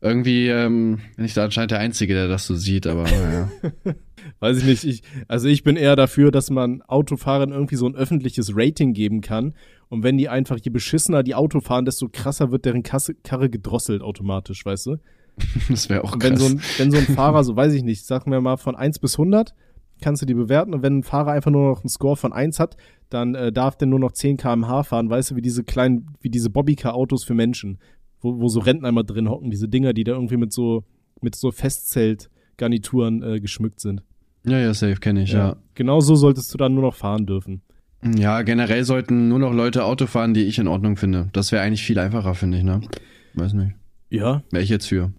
[0.02, 3.48] irgendwie ähm, bin ich da anscheinend der Einzige, der das so sieht, aber naja.
[4.40, 4.84] Weiß ich nicht.
[4.84, 9.20] Ich, also ich bin eher dafür, dass man Autofahrern irgendwie so ein öffentliches Rating geben
[9.20, 9.54] kann.
[9.88, 13.48] Und wenn die einfach, je beschissener die Auto fahren, desto krasser wird deren Kasse, Karre
[13.48, 14.96] gedrosselt automatisch, weißt du?
[15.68, 16.42] Das wäre auch Und wenn krass.
[16.42, 18.98] so, ein, wenn so ein Fahrer, so weiß ich nicht, sagen wir mal von 1
[18.98, 19.54] bis 100,
[20.00, 20.74] kannst du die bewerten.
[20.74, 22.76] Und wenn ein Fahrer einfach nur noch einen Score von 1 hat,
[23.08, 26.30] dann äh, darf der nur noch 10 kmh fahren, weißt du, wie diese kleinen, wie
[26.30, 27.78] diese Bobbycar-Autos für Menschen,
[28.22, 30.84] wo, wo so Rentner immer drin hocken, diese Dinger, die da irgendwie mit so,
[31.20, 34.02] mit so Festzelt-Garnituren äh, geschmückt sind.
[34.44, 35.56] ja, ja, safe kenne ich, ja.
[35.74, 37.62] Genau so solltest du dann nur noch fahren dürfen.
[38.04, 41.28] Ja, generell sollten nur noch Leute Auto fahren, die ich in Ordnung finde.
[41.32, 42.80] Das wäre eigentlich viel einfacher, finde ich, ne?
[43.34, 43.72] Weiß nicht.
[44.10, 44.42] Ja.
[44.50, 45.12] Wäre ich jetzt für.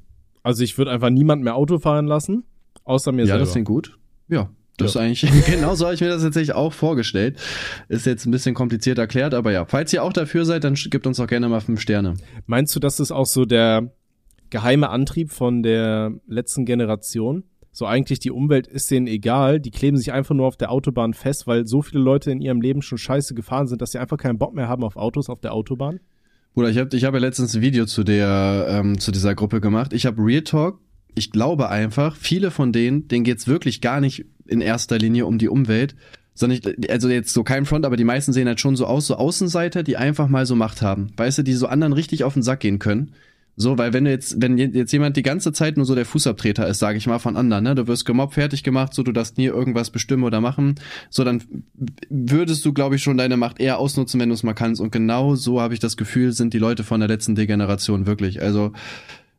[0.43, 2.43] Also ich würde einfach niemand mehr Auto fahren lassen,
[2.83, 3.39] außer mir ja, selber.
[3.39, 3.98] das klingt gut.
[4.27, 4.50] Ja.
[4.77, 5.01] Das Ja.
[5.01, 7.39] ist eigentlich, genau so habe ich mir das tatsächlich auch vorgestellt.
[7.89, 9.65] Ist jetzt ein bisschen kompliziert erklärt, aber ja.
[9.65, 12.15] Falls ihr auch dafür seid, dann gebt uns auch gerne mal fünf Sterne.
[12.47, 13.91] Meinst du, das ist auch so der
[14.49, 17.43] geheime Antrieb von der letzten Generation?
[17.75, 21.15] So eigentlich die Umwelt ist denen egal, die kleben sich einfach nur auf der Autobahn
[21.15, 24.17] fest, weil so viele Leute in ihrem Leben schon scheiße gefahren sind, dass sie einfach
[24.17, 25.99] keinen Bock mehr haben auf Autos auf der Autobahn?
[26.53, 29.59] Bruder, ich habe ich hab ja letztens ein Video zu der, ähm, zu dieser Gruppe
[29.59, 29.91] gemacht.
[29.91, 30.79] Ich habe Real Talk.
[31.15, 35.38] Ich glaube einfach, viele von denen, denen geht's wirklich gar nicht in erster Linie um
[35.38, 35.96] die Umwelt,
[36.34, 39.08] sondern ich, also jetzt so kein Front, aber die meisten sehen halt schon so aus,
[39.08, 41.12] so Außenseiter, die einfach mal so Macht haben.
[41.17, 43.12] Weißt du, die so anderen richtig auf den Sack gehen können.
[43.56, 46.08] So, weil wenn du jetzt, wenn je- jetzt jemand die ganze Zeit nur so der
[46.08, 49.12] Fußabtreter ist, sage ich mal, von anderen, ne, du wirst gemobbt, fertig gemacht, so du
[49.12, 50.73] darfst nie irgendwas bestimmen oder machen,
[51.12, 51.43] so dann
[52.10, 54.82] würdest du, glaube ich, schon deine Macht eher ausnutzen, wenn du es mal kannst.
[54.82, 58.41] Und genau so habe ich das Gefühl, sind die Leute von der letzten Degeneration wirklich.
[58.41, 58.71] Also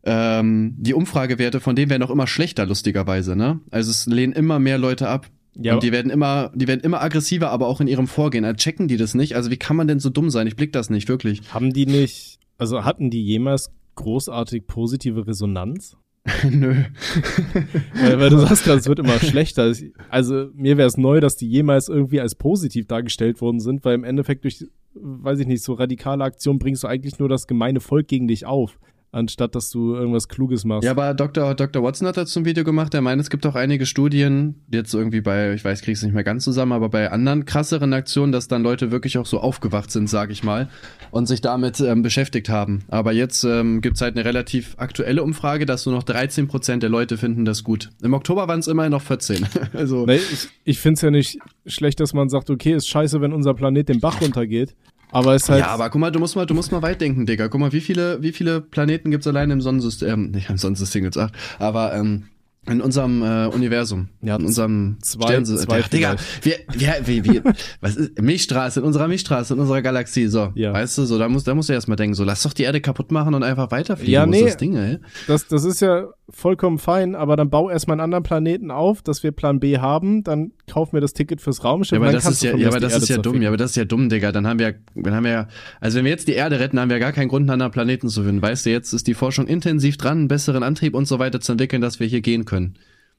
[0.04, 3.60] ähm, die Umfragewerte von denen werden auch immer schlechter, lustigerweise, ne?
[3.70, 5.28] Also es lehnen immer mehr Leute ab.
[5.56, 5.74] Ja.
[5.74, 8.44] Und die werden immer, die werden immer aggressiver, aber auch in ihrem Vorgehen.
[8.44, 9.36] Also checken die das nicht?
[9.36, 10.46] Also wie kann man denn so dumm sein?
[10.46, 11.42] Ich blick das nicht, wirklich.
[11.52, 15.96] Haben die nicht, also hatten die jemals großartig positive Resonanz?
[16.50, 16.74] Nö.
[17.94, 19.72] weil, weil du sagst gerade, es wird immer schlechter.
[20.08, 23.94] Also mir wäre es neu, dass die jemals irgendwie als positiv dargestellt worden sind, weil
[23.94, 27.80] im Endeffekt durch, weiß ich nicht, so radikale Aktionen bringst du eigentlich nur das gemeine
[27.80, 28.78] Volk gegen dich auf,
[29.14, 30.84] anstatt dass du irgendwas Kluges machst.
[30.84, 31.54] Ja, aber Dr.
[31.54, 31.82] Dr.
[31.82, 35.20] Watson hat dazu ein Video gemacht, der meint, es gibt auch einige Studien, jetzt irgendwie
[35.20, 38.62] bei, ich weiß, krieg's nicht mehr ganz zusammen, aber bei anderen krasseren Aktionen, dass dann
[38.62, 40.68] Leute wirklich auch so aufgewacht sind, sag ich mal,
[41.10, 42.84] und sich damit ähm, beschäftigt haben.
[42.88, 46.90] Aber jetzt ähm, gibt's halt eine relativ aktuelle Umfrage, dass nur noch 13 Prozent der
[46.90, 47.90] Leute finden das gut.
[48.02, 49.46] Im Oktober waren es immerhin noch 14.
[49.72, 53.20] also, Nee, ich ich finde es ja nicht schlecht, dass man sagt, okay, ist scheiße,
[53.20, 54.74] wenn unser Planet den Bach runtergeht.
[55.14, 55.60] Aber es halt.
[55.60, 57.48] ja, aber guck mal, du musst mal, du musst mal weit denken, Digga.
[57.48, 61.02] Guck mal, wie viele, wie viele Planeten gibt's allein im Sonnensystem, ähm, nicht im Sonnensystem
[61.04, 62.24] gibt's acht, aber ähm,
[62.66, 65.68] in unserem äh, Universum, Ja, in unserem zwei- Sternsystem.
[65.68, 67.42] zwei Ach, Digga, wir, wir, wir, wir,
[67.82, 70.72] was ist Milchstraße in unserer Milchstraße in unserer Galaxie, so, Ja.
[70.72, 72.62] weißt du, so da musst, da musst du erst mal denken, so lass doch die
[72.62, 74.14] Erde kaputt machen und einfach weiterfliegen.
[74.14, 74.44] Ja, nee.
[74.44, 74.98] das Ding?
[75.26, 79.22] Das, das ist ja vollkommen fein, aber dann bau erstmal einen anderen Planeten auf, dass
[79.22, 81.98] wir Plan B haben, dann kauf mir das Ticket fürs Raumschiff.
[81.98, 83.70] Ja, aber das ist ja, ja, aber das Erde ist ja dumm, ja, aber das
[83.70, 84.32] ist ja dumm, Digga.
[84.32, 85.48] Dann haben wir, dann haben wir, ja-
[85.80, 88.08] also wenn wir jetzt die Erde retten, haben wir gar keinen Grund, einen anderen Planeten
[88.08, 88.40] zu finden.
[88.40, 91.52] Weißt du, jetzt ist die Forschung intensiv dran, einen besseren Antrieb und so weiter zu
[91.52, 92.74] entwickeln, dass wir hier gehen können.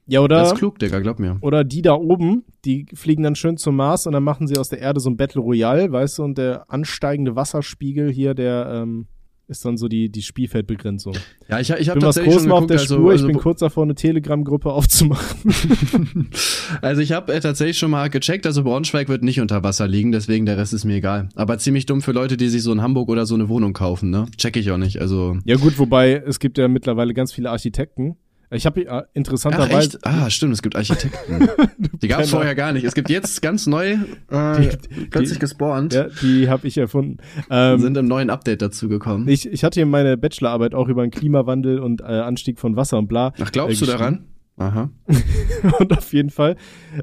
[0.08, 1.36] Ja, Das oder, ist klug, Digga, glaub mir.
[1.40, 4.68] oder die da oben, die fliegen dann schön zum Mars und dann machen sie aus
[4.68, 9.06] der Erde so ein Battle Royale, weißt du, und der ansteigende Wasserspiegel hier, der ähm,
[9.48, 11.14] ist dann so die, die Spielfeldbegrenzung.
[11.48, 13.10] Ja, ich, ich habe bin was tatsächlich groß schon mal auf geguckt, der also, Spur,
[13.12, 16.30] also, ich bin kurz davor, eine Telegram-Gruppe aufzumachen.
[16.82, 20.10] also ich habe äh, tatsächlich schon mal gecheckt, also Braunschweig wird nicht unter Wasser liegen,
[20.10, 21.28] deswegen der Rest ist mir egal.
[21.36, 24.10] Aber ziemlich dumm für Leute, die sich so in Hamburg oder so eine Wohnung kaufen,
[24.10, 24.26] ne?
[24.36, 28.16] Check ich auch nicht, also Ja gut, wobei es gibt ja mittlerweile ganz viele Architekten,
[28.50, 29.98] Ich habe äh, interessanterweise.
[30.02, 31.48] Ah, stimmt, es gibt Architekten.
[32.02, 32.84] Die gab es vorher gar nicht.
[32.84, 33.96] Es gibt jetzt ganz neu,
[34.30, 34.76] äh,
[35.10, 37.18] plötzlich gespawnt, Ja, die habe ich erfunden.
[37.50, 39.28] Ähm, sind im neuen Update dazu gekommen.
[39.28, 42.98] ich, ich hatte hier meine Bachelorarbeit auch über den Klimawandel und äh, Anstieg von Wasser
[42.98, 43.32] und bla.
[43.40, 44.26] Ach, glaubst äh, du daran?
[44.58, 44.90] Aha.
[45.78, 46.56] und auf jeden Fall.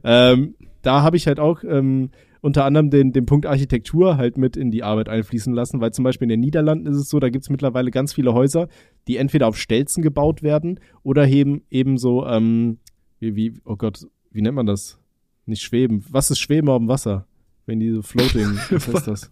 [0.04, 2.12] Ähm, da habe ich halt auch ähm,
[2.44, 6.04] unter anderem den, den Punkt Architektur halt mit in die Arbeit einfließen lassen, weil zum
[6.04, 8.68] Beispiel in den Niederlanden ist es so, da gibt's mittlerweile ganz viele Häuser,
[9.08, 12.80] die entweder auf Stelzen gebaut werden oder eben, eben so, ähm,
[13.20, 14.02] wie, wie, oh Gott,
[14.32, 15.00] wie nennt man das?
[15.46, 16.04] Nicht schweben.
[16.10, 17.26] Was ist Schweben auf dem Wasser?
[17.66, 19.32] Wenn die so floating, was heißt das?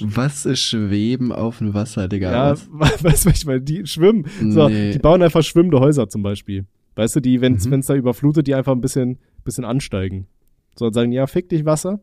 [0.00, 2.30] Was ist Schweben auf dem Wasser, Digga?
[2.30, 3.62] Ja, weißt du, was ich meine?
[3.62, 4.26] Die schwimmen.
[4.50, 4.92] So, Nee.
[4.92, 6.66] die bauen einfach schwimmende Häuser zum Beispiel.
[6.94, 7.80] Weißt du, die, wenn es Mhm.
[7.84, 10.28] da überflutet, die einfach ein bisschen, bisschen ansteigen.
[10.76, 12.00] So und sagen, ja, fick dich Wasser.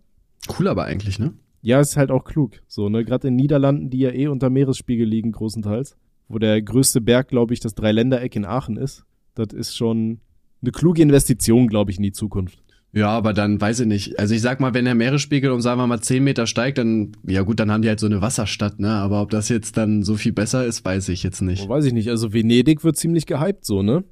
[0.48, 1.34] Cool aber eigentlich, ne?
[1.62, 2.62] Ja, ist halt auch klug.
[2.68, 5.96] So, ne, gerade in Niederlanden, die ja eh unter Meeresspiegel liegen, großenteils,
[6.28, 9.06] wo der größte Berg, glaube ich, das Dreiländereck in Aachen ist.
[9.36, 10.20] Das ist schon
[10.62, 12.62] eine kluge Investition, glaube ich, in die Zukunft.
[12.94, 14.20] Ja, aber dann weiß ich nicht.
[14.20, 17.14] Also ich sag mal, wenn der Meeresspiegel um sagen wir mal 10 Meter steigt, dann,
[17.26, 18.90] ja gut, dann haben die halt so eine Wasserstadt, ne?
[18.90, 21.64] Aber ob das jetzt dann so viel besser ist, weiß ich jetzt nicht.
[21.66, 22.10] Oh, weiß ich nicht.
[22.10, 24.04] Also Venedig wird ziemlich gehypt, so, ne?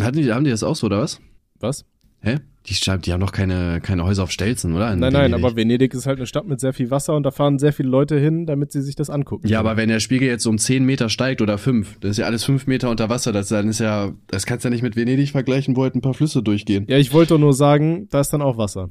[0.00, 1.20] Hatten die, haben die das auch so, oder was?
[1.58, 1.84] Was?
[2.20, 2.38] Hä?
[2.66, 4.92] Die, die haben doch keine, keine Häuser auf Stelzen, oder?
[4.92, 5.44] In Nein, nein, Venedig.
[5.44, 7.88] aber Venedig ist halt eine Stadt mit sehr viel Wasser und da fahren sehr viele
[7.88, 9.48] Leute hin, damit sie sich das angucken.
[9.48, 9.68] Ja, können.
[9.68, 12.44] aber wenn der Spiegel jetzt um 10 Meter steigt oder 5, das ist ja alles
[12.44, 15.30] 5 Meter unter Wasser, das dann ist ja, das kannst du ja nicht mit Venedig
[15.30, 16.84] vergleichen, wo halt ein paar Flüsse durchgehen.
[16.88, 18.90] Ja, ich wollte nur sagen, da ist dann auch Wasser.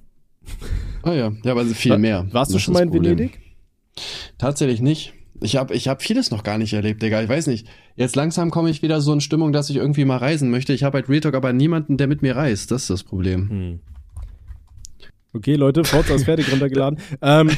[1.04, 2.26] Ah ja, ja, aber viel mehr.
[2.32, 2.94] Warst du schon mal in.
[2.94, 3.40] Venedig?
[4.38, 5.14] Tatsächlich nicht.
[5.42, 7.22] Ich habe ich hab vieles noch gar nicht erlebt, Digga.
[7.22, 7.68] Ich weiß nicht.
[7.96, 10.74] Jetzt langsam komme ich wieder so in Stimmung, dass ich irgendwie mal reisen möchte.
[10.74, 12.72] Ich habe halt Real Talk aber niemanden, der mit mir reist.
[12.72, 13.50] Das ist das Problem.
[13.50, 13.80] Hm.
[15.34, 17.00] Okay, Leute, Forza ist fertig runtergeladen.
[17.22, 17.52] ähm,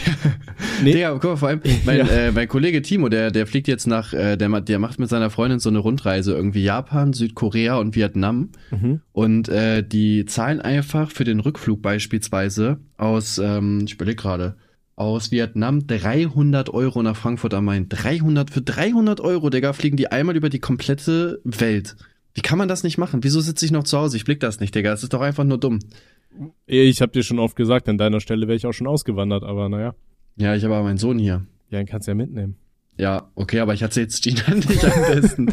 [0.84, 2.08] nee, Digga, guck mal, vor allem, mein, Ja.
[2.08, 5.30] äh, mein Kollege Timo, der, der fliegt jetzt nach, äh, der, der macht mit seiner
[5.30, 8.50] Freundin so eine Rundreise, irgendwie Japan, Südkorea und Vietnam.
[8.72, 9.02] Mhm.
[9.14, 14.58] Und äh, die zahlen einfach für den Rückflug beispielsweise aus, ähm, ich überlege gerade,
[15.00, 17.88] aus Vietnam 300 Euro nach Frankfurt am Main.
[17.90, 21.96] 300, für 300 Euro, Digga, fliegen die einmal über die komplette Welt.
[22.34, 23.24] Wie kann man das nicht machen?
[23.24, 24.18] Wieso sitze ich noch zu Hause?
[24.18, 24.92] Ich blick das nicht, Digga.
[24.92, 25.80] Das ist doch einfach nur dumm.
[26.68, 29.70] ich habe dir schon oft gesagt, an deiner Stelle wäre ich auch schon ausgewandert, aber
[29.70, 29.96] naja,
[30.36, 31.46] Ja, ich habe aber meinen Sohn hier.
[31.70, 32.56] ja, den kannst du ja mitnehmen.
[32.98, 35.48] Ja, okay, aber ich hatte jetzt Gina nicht am besten.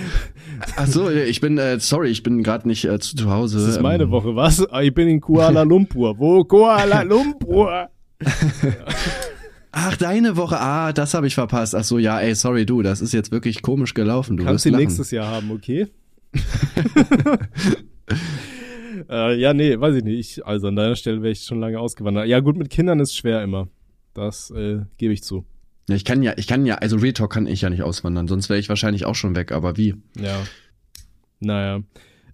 [0.76, 3.58] Ach so, ich bin, äh, sorry, ich bin gerade nicht äh, zu, zu Hause.
[3.58, 4.66] Das ist meine Ähm, Woche, was?
[4.70, 6.18] Ah, Ich bin in Kuala Lumpur.
[6.18, 6.42] Wo?
[6.44, 7.88] Kuala Lumpur.
[9.72, 10.60] Ach, deine Woche.
[10.60, 11.74] Ah, das habe ich verpasst.
[11.74, 14.36] Ach so, ja, ey, sorry, du, das ist jetzt wirklich komisch gelaufen.
[14.36, 14.84] Du Kannst wirst du lachen.
[14.84, 15.88] nächstes Jahr haben, okay?
[19.08, 20.18] äh, ja, nee, weiß ich nicht.
[20.18, 22.26] Ich, also an deiner Stelle wäre ich schon lange ausgewandert.
[22.26, 23.68] Ja, gut, mit Kindern ist schwer immer.
[24.14, 25.46] Das äh, gebe ich zu.
[25.88, 28.28] Ja, ich kann ja, ich kann ja, also Real Talk kann ich ja nicht auswandern,
[28.28, 29.94] sonst wäre ich wahrscheinlich auch schon weg, aber wie?
[30.18, 30.42] Ja.
[31.40, 31.82] Naja.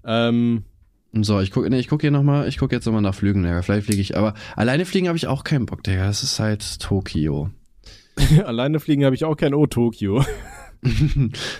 [0.04, 0.64] Ähm,
[1.12, 3.62] So, ich gucke, nee, ich gucke hier nochmal, ich gucke jetzt nochmal nach Flügen, Digga.
[3.62, 6.06] Vielleicht fliege ich, aber alleine fliegen habe ich auch keinen Bock, Digga.
[6.06, 7.50] Das ist halt Tokio.
[8.44, 10.24] alleine fliegen habe ich auch kein O-Tokio.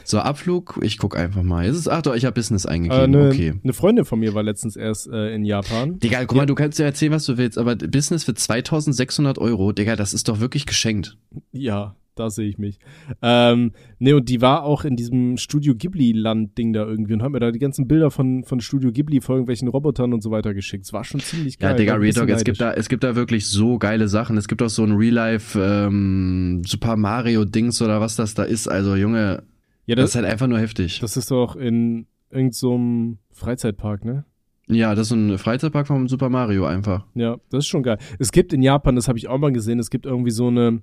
[0.04, 1.66] So, Abflug, ich guck einfach mal.
[1.66, 3.54] Jetzt ist, ach doch, ich habe Business Äh, eingegeben, Eine okay.
[3.64, 5.98] ne Freundin von mir war letztens erst äh, in Japan.
[5.98, 9.72] Digga, guck mal, du kannst ja erzählen, was du willst, aber Business für 2600 Euro,
[9.72, 11.16] Digga, das ist doch wirklich geschenkt.
[11.50, 12.78] Ja, da sehe ich mich.
[13.22, 17.40] Ähm, nee, und die war auch in diesem Studio Ghibli-Land-Ding da irgendwie und hat mir
[17.40, 20.84] da die ganzen Bilder von, von Studio Ghibli vor irgendwelchen Robotern und so weiter geschickt.
[20.84, 21.70] Es war schon ziemlich geil.
[21.70, 24.36] Ja, Digga, Real Talk, es gibt da, es gibt da wirklich so geile Sachen.
[24.36, 28.68] Es gibt auch so ein Real-Life ähm, Super Mario-Dings oder was das da ist.
[28.68, 29.42] Also, Junge,
[29.86, 31.00] Ja, das das, ist halt einfach nur heftig.
[31.00, 34.24] das ist doch in irgendeinem so Freizeitpark, ne?
[34.68, 37.06] ja, das ist ein Freizeitpark vom Super Mario einfach.
[37.14, 37.98] Ja, das ist schon geil.
[38.18, 40.82] Es gibt in Japan, das habe ich auch mal gesehen, es gibt irgendwie so eine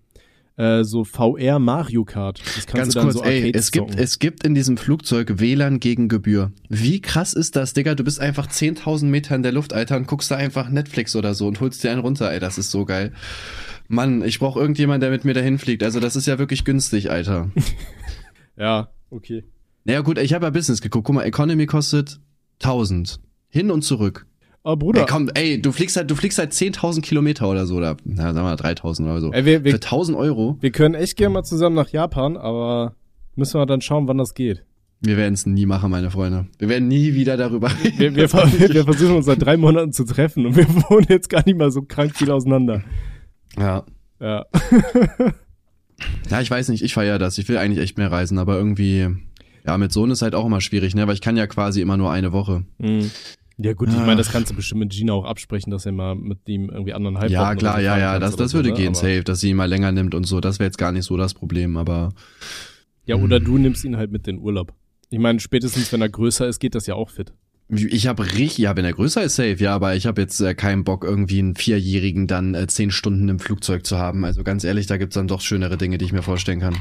[0.58, 2.40] äh, so VR Mario Kart.
[2.40, 5.40] Das kannst Ganz du dann kurz, so ey, es gibt, es gibt in diesem Flugzeug
[5.40, 6.52] WLAN gegen Gebühr.
[6.70, 7.96] Wie krass ist das, Digga?
[7.96, 11.34] Du bist einfach 10.000 Meter in der Luft, Alter, und guckst da einfach Netflix oder
[11.34, 13.14] so und holst dir einen runter, ey, das ist so geil.
[13.88, 15.84] Mann, ich brauche irgendjemand, der mit mir dahin fliegt.
[15.84, 17.52] Also das ist ja wirklich günstig, Alter.
[18.58, 19.44] Ja, okay.
[19.84, 21.06] Naja gut, ich habe ja Business geguckt.
[21.06, 22.20] Guck mal, Economy kostet
[22.62, 23.20] 1000.
[23.50, 24.26] Hin und zurück.
[24.66, 27.76] Aber Bruder, Ey, komm, ey, du fliegst halt, du fliegst halt 10.000 Kilometer oder so,
[27.76, 29.32] oder, na, sagen wir mal 3000 oder so.
[29.32, 30.58] ey, wir, Für wir, 1000 Euro?
[30.60, 32.96] wir können echt gerne mal zusammen nach Japan, aber
[33.36, 34.66] müssen wir dann schauen, wann das geht.
[35.02, 36.48] Wir werden es nie machen, meine Freunde.
[36.58, 38.00] Wir werden nie wieder darüber reden.
[38.00, 41.30] Wir, wir, wir, wir versuchen uns seit drei Monaten zu treffen und wir wohnen jetzt
[41.30, 42.84] gar nicht mal so krank viel auseinander.
[43.60, 43.84] Ja.
[44.20, 44.46] Ja.
[46.30, 47.38] Ja, ich weiß nicht, ich feiere das.
[47.38, 49.08] Ich will eigentlich echt mehr reisen, aber irgendwie,
[49.66, 51.08] ja, mit Sohn ist halt auch immer schwierig, ne?
[51.08, 52.64] Weil ich kann ja quasi immer nur eine Woche.
[52.80, 53.12] Mhm.
[53.58, 56.14] Ja gut, ich meine, das kannst du bestimmt mit Gina auch absprechen, dass er mal
[56.16, 58.98] mit ihm irgendwie anderen Halb ja, klar, ja, ja, das, das würde gehen, ne?
[58.98, 60.42] Aber- safe, dass sie ihn mal länger nimmt und so.
[60.42, 62.12] Das wäre jetzt gar nicht so das Problem, aber
[63.06, 64.74] Ja, oder du nimmst ihn halt mit in Urlaub.
[65.10, 67.32] Ich meine, spätestens wenn er größer ist, geht das ja auch fit.
[67.70, 70.54] Ich habe richtig, ja, wenn er größer ist, safe, ja, aber ich habe jetzt äh,
[70.54, 74.24] keinen Bock, irgendwie einen Vierjährigen dann äh, zehn Stunden im Flugzeug zu haben.
[74.24, 76.76] Also ganz ehrlich, da gibt's dann doch schönere Dinge, die ich mir vorstellen kann.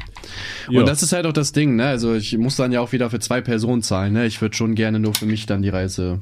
[0.68, 0.80] Ja.
[0.80, 1.86] Und das ist halt auch das Ding, ne?
[1.86, 4.26] Also ich muss dann ja auch wieder für zwei Personen zahlen, ne?
[4.26, 6.20] Ich würde schon gerne nur für mich dann die Reise,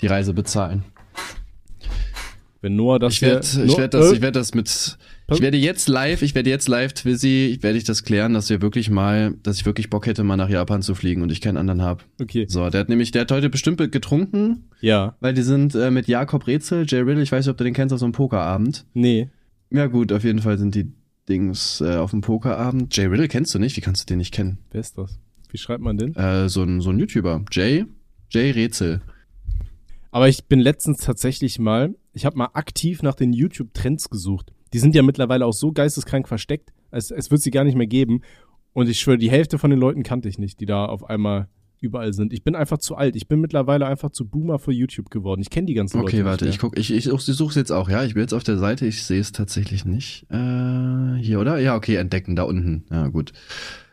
[0.00, 0.84] die Reise bezahlen.
[2.62, 4.98] Wenn Noah das Ich werde, ich werde das, äh, ich werde das mit,
[5.30, 8.62] ich werde jetzt live, ich werde jetzt live, Twizzy, werde ich das klären, dass wir
[8.62, 11.58] wirklich mal, dass ich wirklich Bock hätte, mal nach Japan zu fliegen und ich keinen
[11.58, 12.04] anderen hab.
[12.20, 12.46] Okay.
[12.48, 15.16] So, der hat nämlich, der hat heute bestimmt getrunken, Ja.
[15.20, 17.74] weil die sind äh, mit Jakob Rätsel, Jay Riddle, ich weiß nicht, ob du den
[17.74, 18.84] kennst, auf so einem Pokerabend.
[18.94, 19.28] Nee.
[19.70, 20.92] Ja gut, auf jeden Fall sind die
[21.28, 22.96] Dings äh, auf dem Pokerabend.
[22.96, 24.58] Jay Riddle kennst du nicht, wie kannst du den nicht kennen?
[24.72, 25.18] Wer ist das?
[25.50, 26.16] Wie schreibt man den?
[26.16, 27.84] Äh, so ein, so ein YouTuber, Jay,
[28.30, 29.02] Jay Rätsel.
[30.16, 34.50] Aber ich bin letztens tatsächlich mal, ich habe mal aktiv nach den YouTube-Trends gesucht.
[34.72, 37.86] Die sind ja mittlerweile auch so geisteskrank versteckt, als es wird sie gar nicht mehr
[37.86, 38.22] geben.
[38.72, 41.48] Und ich schwöre, die Hälfte von den Leuten kannte ich nicht, die da auf einmal
[41.82, 42.32] überall sind.
[42.32, 43.14] Ich bin einfach zu alt.
[43.14, 45.42] Ich bin mittlerweile einfach zu Boomer für YouTube geworden.
[45.42, 46.54] Ich kenne die ganzen Leute Okay, warte, mehr.
[46.54, 48.02] ich guck, ich, ich, ich suche es jetzt auch, ja.
[48.02, 50.24] Ich bin jetzt auf der Seite, ich sehe es tatsächlich nicht.
[50.30, 51.58] Äh, hier, oder?
[51.58, 52.86] Ja, okay, entdecken, da unten.
[52.90, 53.34] Ja, gut.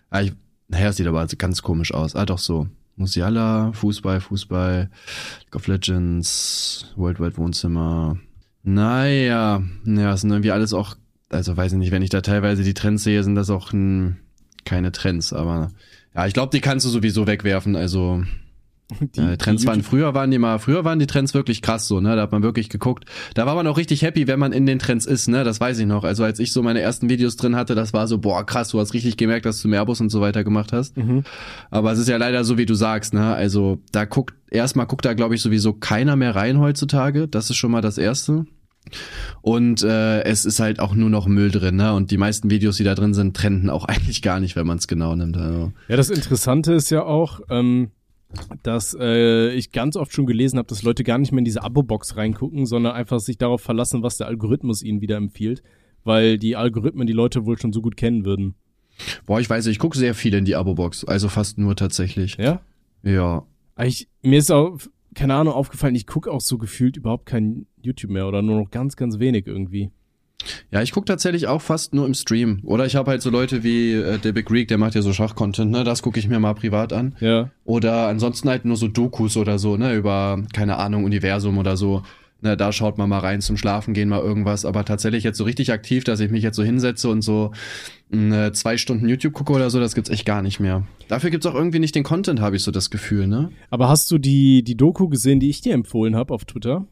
[0.09, 0.31] Ah, ich,
[0.69, 2.15] naja, es sieht aber also ganz komisch aus.
[2.15, 2.69] Ah, doch so.
[2.95, 4.89] Musiala, Fußball, Fußball,
[5.43, 8.17] League of Legends, World Wide Wohnzimmer.
[8.63, 10.95] Naja, ja, es sind irgendwie alles auch,
[11.29, 14.17] also weiß ich nicht, wenn ich da teilweise die Trends sehe, sind das auch hm,
[14.63, 15.71] keine Trends, aber
[16.15, 18.23] ja, ich glaube, die kannst du sowieso wegwerfen, also
[19.15, 21.87] Die- äh, Trends die waren früher waren die mal früher waren die Trends wirklich krass
[21.87, 22.15] so ne?
[22.15, 23.05] Da hat man wirklich geguckt.
[23.33, 25.43] Da war man auch richtig happy wenn man in den Trends ist ne?
[25.43, 26.03] Das weiß ich noch.
[26.03, 28.79] Also als ich so meine ersten Videos drin hatte das war so boah krass du
[28.79, 30.95] hast richtig gemerkt dass du Mehrbus und so weiter gemacht hast.
[30.97, 31.23] Mhm.
[31.71, 33.33] aber es ist ja leider so wie du sagst ne?
[33.33, 37.27] Also da guckt erstmal guckt da glaube ich sowieso keiner mehr rein heutzutage.
[37.27, 38.45] Das ist schon mal das erste.
[39.41, 41.93] Und äh, es ist halt auch nur noch Müll drin ne?
[41.93, 44.77] Und die meisten Videos die da drin sind trenden auch eigentlich gar nicht wenn man
[44.77, 45.71] es genau nimmt also.
[45.87, 47.91] Ja, das Interessante ist ja auch, ähm,
[48.63, 51.63] dass äh, ich ganz oft schon gelesen habe, dass Leute gar nicht mehr in diese
[51.63, 55.63] Abo-Box reingucken, sondern einfach sich darauf verlassen, was der Algorithmus ihnen wieder empfiehlt,
[56.03, 58.55] weil die Algorithmen die Leute wohl schon so gut kennen würden.
[59.25, 62.61] boah ich weiß ich gucke sehr viel in die Abo-Box also fast nur tatsächlich Ja?
[63.03, 63.45] ja
[63.83, 64.77] Ich, mir ist auch,
[65.15, 68.71] keine Ahnung, aufgefallen, ich gucke auch so gefühlt überhaupt kein YouTube mehr oder nur noch
[68.71, 69.91] ganz, ganz wenig irgendwie.
[70.71, 72.62] Ja, ich guck tatsächlich auch fast nur im Stream.
[72.63, 75.13] Oder ich habe halt so Leute wie äh, der Big Greek, der macht ja so
[75.13, 75.84] Schachcontent, ne?
[75.84, 77.15] Das gucke ich mir mal privat an.
[77.19, 77.49] Ja.
[77.65, 79.93] Oder ansonsten halt nur so Dokus oder so, ne?
[79.95, 82.03] Über, keine Ahnung, Universum oder so.
[82.43, 84.65] Ne, da schaut man mal rein zum Schlafen gehen, mal irgendwas.
[84.65, 87.53] Aber tatsächlich jetzt so richtig aktiv, dass ich mich jetzt so hinsetze und so
[88.12, 90.86] äh, zwei Stunden YouTube gucke oder so, das gibt's echt gar nicht mehr.
[91.08, 93.51] Dafür gibt's auch irgendwie nicht den Content, habe ich so das Gefühl, ne?
[93.69, 96.86] Aber hast du die, die Doku gesehen, die ich dir empfohlen habe auf Twitter?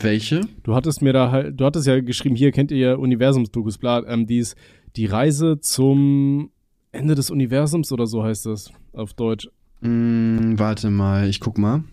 [0.00, 0.42] Welche?
[0.62, 4.04] Du hattest mir da halt, du hattest ja geschrieben, hier kennt ihr ja Universumsdokus, bla,
[4.06, 4.56] ähm, die ist
[4.96, 6.50] die Reise zum
[6.92, 9.48] Ende des Universums oder so heißt das auf Deutsch.
[9.82, 11.84] Hm, warte mal, ich guck mal.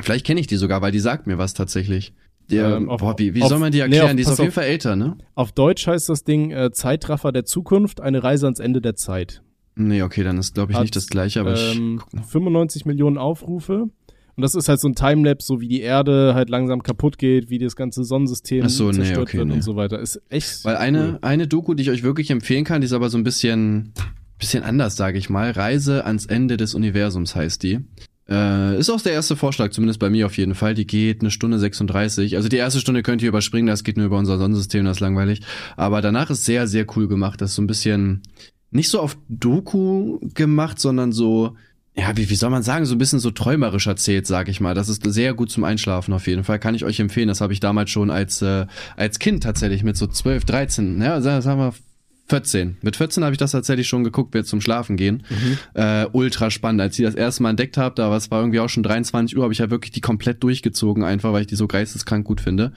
[0.00, 2.14] Vielleicht kenne ich die sogar, weil die sagt mir was tatsächlich.
[2.50, 4.06] Der, Ähm, auf- boah, wie, wie auf- soll man die nee, erklären?
[4.10, 4.52] auf- die ist auf jeden.
[4.52, 5.16] Fall älter, ne?
[5.34, 9.42] Auf Deutsch heißt das Ding äh, Zeitraffer der Zukunft, eine Reise ans Ende der Zeit.
[9.76, 12.24] Nee, okay, dann ist glaube ich Hat, nicht das gleiche, aber ähm, ich guck noch.
[12.26, 13.88] 95 Millionen Aufrufe.
[14.36, 17.50] Und das ist halt so ein Timelapse, so wie die Erde halt langsam kaputt geht,
[17.50, 19.54] wie das ganze Sonnensystem so, nee, zerstört okay, wird nee.
[19.54, 19.98] und so weiter.
[20.00, 21.18] Ist echt Weil eine, cool.
[21.22, 23.92] eine Doku, die ich euch wirklich empfehlen kann, die ist aber so ein bisschen,
[24.38, 25.50] bisschen anders, sage ich mal.
[25.52, 27.80] Reise ans Ende des Universums heißt die.
[28.28, 30.74] Äh, ist auch der erste Vorschlag, zumindest bei mir auf jeden Fall.
[30.74, 32.36] Die geht eine Stunde 36.
[32.36, 35.00] Also die erste Stunde könnt ihr überspringen, das geht nur über unser Sonnensystem, das ist
[35.00, 35.42] langweilig.
[35.76, 37.40] Aber danach ist sehr, sehr cool gemacht.
[37.40, 38.22] Das ist so ein bisschen
[38.70, 41.56] nicht so auf Doku gemacht, sondern so,
[41.96, 44.74] ja, wie, wie soll man sagen, so ein bisschen so träumerisch erzählt, sag ich mal.
[44.74, 46.58] Das ist sehr gut zum Einschlafen auf jeden Fall.
[46.58, 47.28] Kann ich euch empfehlen.
[47.28, 51.20] Das habe ich damals schon als, äh, als Kind tatsächlich mit so 12, 13, ja,
[51.20, 51.72] sagen wir
[52.28, 52.78] 14.
[52.82, 55.24] Mit 14 habe ich das tatsächlich schon geguckt, wir zum Schlafen gehen.
[55.74, 56.80] Äh, ultra spannend.
[56.80, 59.36] Als ich das erste Mal entdeckt habe, da war es war irgendwie auch schon 23
[59.36, 62.40] Uhr, habe ich ja wirklich die komplett durchgezogen, einfach weil ich die so geisteskrank gut
[62.40, 62.72] finde.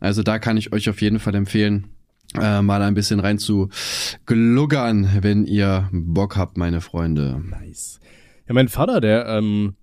[0.00, 1.86] Also da kann ich euch auf jeden Fall empfehlen,
[2.38, 3.68] äh, mal ein bisschen rein zu
[4.26, 7.40] gluggern, wenn ihr Bock habt, meine Freunde.
[7.48, 8.00] Nice.
[8.48, 9.74] Ja, mein Vater, der, ähm,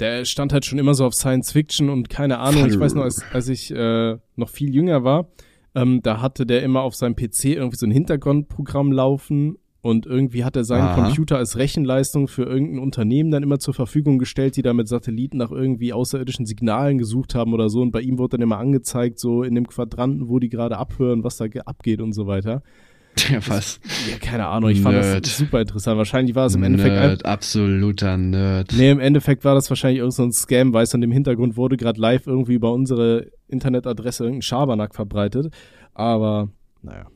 [0.00, 2.66] der stand halt schon immer so auf Science Fiction und keine Ahnung.
[2.66, 5.28] Ich weiß noch, als, als ich äh, noch viel jünger war,
[5.74, 10.44] ähm, da hatte der immer auf seinem PC irgendwie so ein Hintergrundprogramm laufen und irgendwie
[10.44, 10.94] hat er seinen Aha.
[11.06, 15.38] Computer als Rechenleistung für irgendein Unternehmen dann immer zur Verfügung gestellt, die da mit Satelliten
[15.38, 17.80] nach irgendwie außerirdischen Signalen gesucht haben oder so.
[17.80, 21.24] Und bei ihm wurde dann immer angezeigt, so in dem Quadranten, wo die gerade abhören,
[21.24, 22.62] was da ge- abgeht und so weiter.
[23.30, 23.78] Ja, was?
[24.10, 25.26] Ja, keine Ahnung, ich fand Nerd.
[25.26, 25.98] das super interessant.
[25.98, 28.72] Wahrscheinlich war es im Endeffekt ein, Nerd, absoluter Nerd.
[28.76, 31.56] Nee, im Endeffekt war das wahrscheinlich irgendein so ein Scam, weil es an dem Hintergrund
[31.56, 35.52] wurde gerade live irgendwie über unsere Internetadresse irgendein Schabernack verbreitet.
[35.94, 36.48] Aber,
[36.82, 37.06] naja.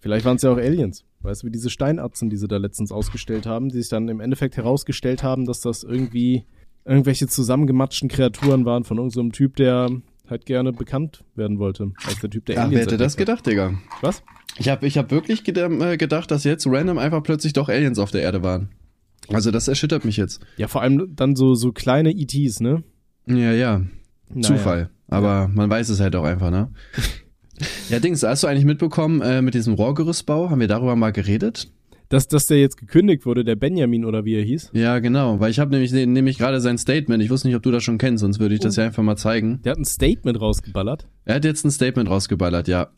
[0.00, 1.04] Vielleicht waren es ja auch Aliens.
[1.20, 4.20] Weißt du, wie diese Steinatzen, die sie da letztens ausgestellt haben, die sich dann im
[4.20, 6.44] Endeffekt herausgestellt haben, dass das irgendwie
[6.84, 9.90] irgendwelche zusammengematschten Kreaturen waren von irgendeinem so Typ, der
[10.30, 11.92] halt gerne bekannt werden wollte.
[12.06, 13.74] Als der Typ, der Ach, Aliens wer hätte das gedacht, Digga?
[14.00, 14.22] Was?
[14.58, 18.10] Ich habe ich hab wirklich äh, gedacht, dass jetzt random einfach plötzlich doch Aliens auf
[18.10, 18.70] der Erde waren.
[19.28, 20.40] Also das erschüttert mich jetzt.
[20.56, 22.82] Ja, vor allem dann so, so kleine ETs, ne?
[23.26, 23.82] Ja, ja.
[24.28, 24.42] Naja.
[24.42, 24.90] Zufall.
[25.06, 26.70] Aber man weiß es halt auch einfach, ne?
[27.88, 30.50] ja, Dings, hast du eigentlich mitbekommen äh, mit diesem Rohrgerüstbau?
[30.50, 31.70] Haben wir darüber mal geredet?
[32.08, 34.70] Dass, dass der jetzt gekündigt wurde, der Benjamin oder wie er hieß.
[34.72, 35.40] Ja, genau.
[35.40, 37.22] Weil ich habe nämlich, nämlich gerade sein Statement.
[37.22, 39.16] Ich wusste nicht, ob du das schon kennst, sonst würde ich das ja einfach mal
[39.16, 39.60] zeigen.
[39.62, 41.06] Der hat ein Statement rausgeballert.
[41.28, 42.88] Er hat jetzt ein Statement rausgeballert, ja.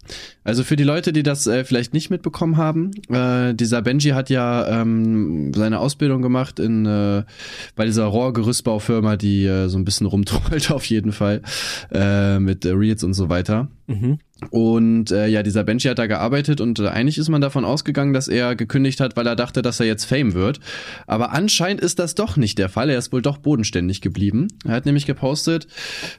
[0.44, 4.30] Also für die Leute, die das äh, vielleicht nicht mitbekommen haben, äh, dieser Benji hat
[4.30, 7.24] ja ähm, seine Ausbildung gemacht in äh,
[7.74, 11.42] bei dieser Rohrgerüstbaufirma, die äh, so ein bisschen rumtrollt auf jeden Fall
[11.90, 13.68] äh, mit Reels und so weiter.
[13.90, 14.18] Mhm.
[14.48, 18.14] Und äh, ja, dieser Benji hat da gearbeitet und äh, eigentlich ist man davon ausgegangen,
[18.14, 20.60] dass er gekündigt hat, weil er dachte, dass er jetzt Fame wird.
[21.06, 22.88] Aber anscheinend ist das doch nicht der Fall.
[22.88, 24.48] Er ist wohl doch bodenständig geblieben.
[24.64, 25.66] Er hat nämlich gepostet,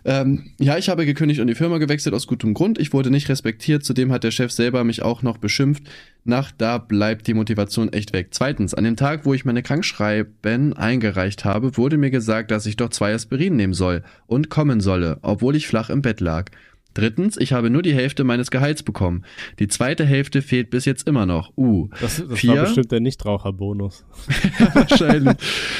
[0.06, 2.78] ähm, ja, ich habe gekündigt und die Firma gewechselt aus gutem Grund.
[2.78, 3.84] Ich wurde nicht respektiert.
[3.84, 5.84] Zudem hat der Chef selber mich auch noch beschimpft.
[6.24, 8.28] Nach da bleibt die Motivation echt weg.
[8.32, 12.76] Zweitens, an dem Tag, wo ich meine Krankschreiben eingereicht habe, wurde mir gesagt, dass ich
[12.76, 16.52] doch zwei Aspirin nehmen soll und kommen solle, obwohl ich flach im Bett lag.
[16.94, 19.24] Drittens, ich habe nur die Hälfte meines Gehalts bekommen.
[19.60, 21.56] Die zweite Hälfte fehlt bis jetzt immer noch.
[21.58, 21.90] Uh.
[22.02, 22.56] Das, das Vier?
[22.56, 24.06] war bestimmt der Nichtraucherbonus.
[24.74, 25.36] Wahrscheinlich.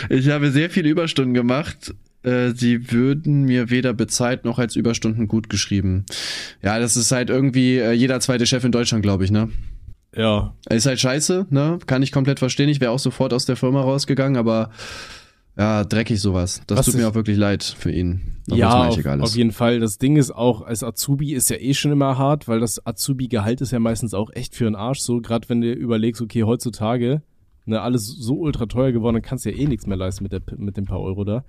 [0.10, 1.94] Ich habe sehr viele Überstunden gemacht.
[2.24, 6.06] Äh, Sie würden mir weder bezahlt noch als Überstunden gut geschrieben.
[6.62, 9.50] Ja, das ist halt irgendwie äh, jeder zweite Chef in Deutschland, glaube ich, ne?
[10.16, 11.80] Ja, Ist halt scheiße, ne?
[11.88, 12.68] Kann ich komplett verstehen.
[12.68, 14.72] Ich wäre auch sofort aus der Firma rausgegangen, aber
[15.58, 16.62] ja, dreckig sowas.
[16.68, 18.38] Das Was tut mir auch wirklich leid für ihn.
[18.48, 19.80] Obwohl ja, auf, egal auf jeden Fall.
[19.80, 23.62] Das Ding ist auch, als Azubi ist ja eh schon immer hart, weil das Azubi-Gehalt
[23.62, 25.20] ist ja meistens auch echt für den Arsch so.
[25.20, 27.22] Gerade wenn du überlegst, okay, heutzutage,
[27.66, 30.32] ne, alles so ultra teuer geworden, dann kannst du ja eh nichts mehr leisten mit,
[30.32, 31.44] der, mit den paar Euro da.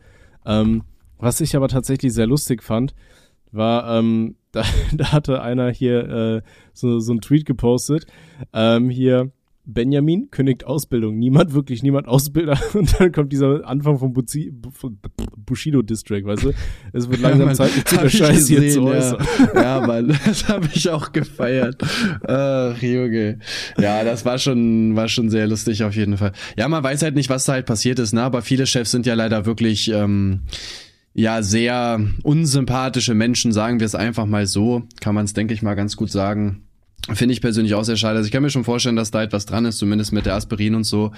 [0.44, 0.82] Ähm,
[1.18, 2.94] was ich aber tatsächlich sehr lustig fand,
[3.52, 8.06] war, ähm, da, da hatte einer hier äh, so, so einen Tweet gepostet,
[8.52, 9.30] ähm, hier,
[9.64, 11.18] Benjamin kündigt Ausbildung.
[11.18, 12.58] Niemand, wirklich niemand Ausbilder.
[12.74, 14.98] Und dann kommt dieser Anfang vom Buzi, von
[15.36, 16.52] Bushido District, weißt du?
[16.92, 18.86] Es wird langsam Mann, Zeit, zu der Scheiße hier zu ja.
[18.86, 19.26] äußern.
[19.54, 21.80] Ja, Mann, das habe ich auch gefeiert.
[22.26, 23.38] Ach, Junge.
[23.78, 26.32] Ja, das war schon, war schon sehr lustig auf jeden Fall.
[26.56, 28.22] Ja, man weiß halt nicht, was da halt passiert ist, ne?
[28.22, 30.40] Aber viele Chefs sind ja leider wirklich, ähm,
[31.14, 34.82] ja, sehr unsympathische Menschen, sagen wir es einfach mal so.
[35.00, 36.62] Kann man es, denke ich mal, ganz gut sagen.
[37.12, 38.16] Finde ich persönlich auch sehr schade.
[38.16, 40.76] Also ich kann mir schon vorstellen, dass da etwas dran ist, zumindest mit der Aspirin
[40.76, 41.10] und so,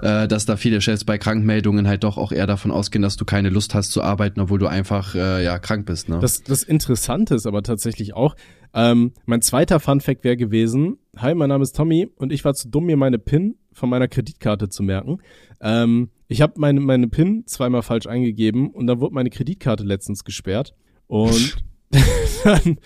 [0.00, 3.24] äh, dass da viele Chefs bei Krankmeldungen halt doch auch eher davon ausgehen, dass du
[3.24, 6.08] keine Lust hast zu arbeiten, obwohl du einfach äh, ja krank bist.
[6.08, 6.20] Ne?
[6.20, 8.36] Das, das Interessante ist aber tatsächlich auch,
[8.72, 12.68] ähm, mein zweiter Funfact wäre gewesen, hi, mein Name ist Tommy und ich war zu
[12.68, 15.18] dumm, mir meine PIN von meiner Kreditkarte zu merken.
[15.60, 20.22] Ähm, ich habe meine, meine PIN zweimal falsch eingegeben und dann wurde meine Kreditkarte letztens
[20.22, 20.74] gesperrt
[21.08, 21.56] und
[22.44, 22.78] dann,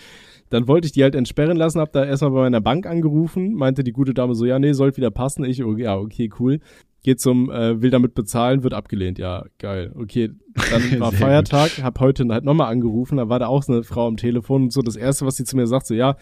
[0.50, 3.84] dann wollte ich die halt entsperren lassen, hab da erstmal bei meiner Bank angerufen, meinte
[3.84, 5.44] die gute Dame so, ja, nee, sollte wieder passen.
[5.44, 6.60] Ich, oh, ja, okay, cool.
[7.02, 9.18] Geht zum, äh, will damit bezahlen, wird abgelehnt.
[9.18, 9.92] Ja, geil.
[9.94, 13.82] Okay, dann war Feiertag, hab heute halt nochmal angerufen, da war da auch so eine
[13.82, 16.16] Frau am Telefon und so das Erste, was sie zu mir sagt, so, ja,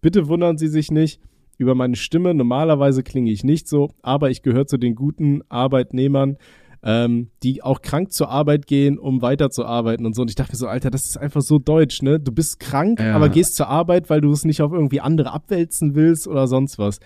[0.00, 1.20] bitte wundern Sie sich nicht
[1.58, 2.34] über meine Stimme.
[2.34, 6.38] Normalerweise klinge ich nicht so, aber ich gehöre zu den guten Arbeitnehmern,
[6.82, 10.22] ähm, die auch krank zur Arbeit gehen, um weiterzuarbeiten und so.
[10.22, 12.20] Und ich dachte mir so, Alter, das ist einfach so deutsch, ne?
[12.20, 13.14] Du bist krank, Ja.
[13.14, 16.78] aber gehst zur Arbeit, weil du es nicht auf irgendwie andere abwälzen willst oder sonst
[16.78, 17.00] was.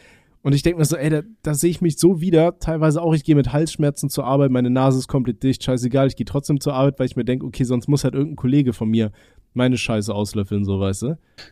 [0.44, 2.58] Und ich denke mir so, ey, da, da sehe ich mich so wieder.
[2.58, 6.16] Teilweise auch, ich gehe mit Halsschmerzen zur Arbeit, meine Nase ist komplett dicht, scheißegal, ich
[6.16, 8.88] gehe trotzdem zur Arbeit, weil ich mir denke, okay, sonst muss halt irgendein Kollege von
[8.88, 9.12] mir
[9.54, 11.06] meine Scheiße auslöffeln, so weißt du.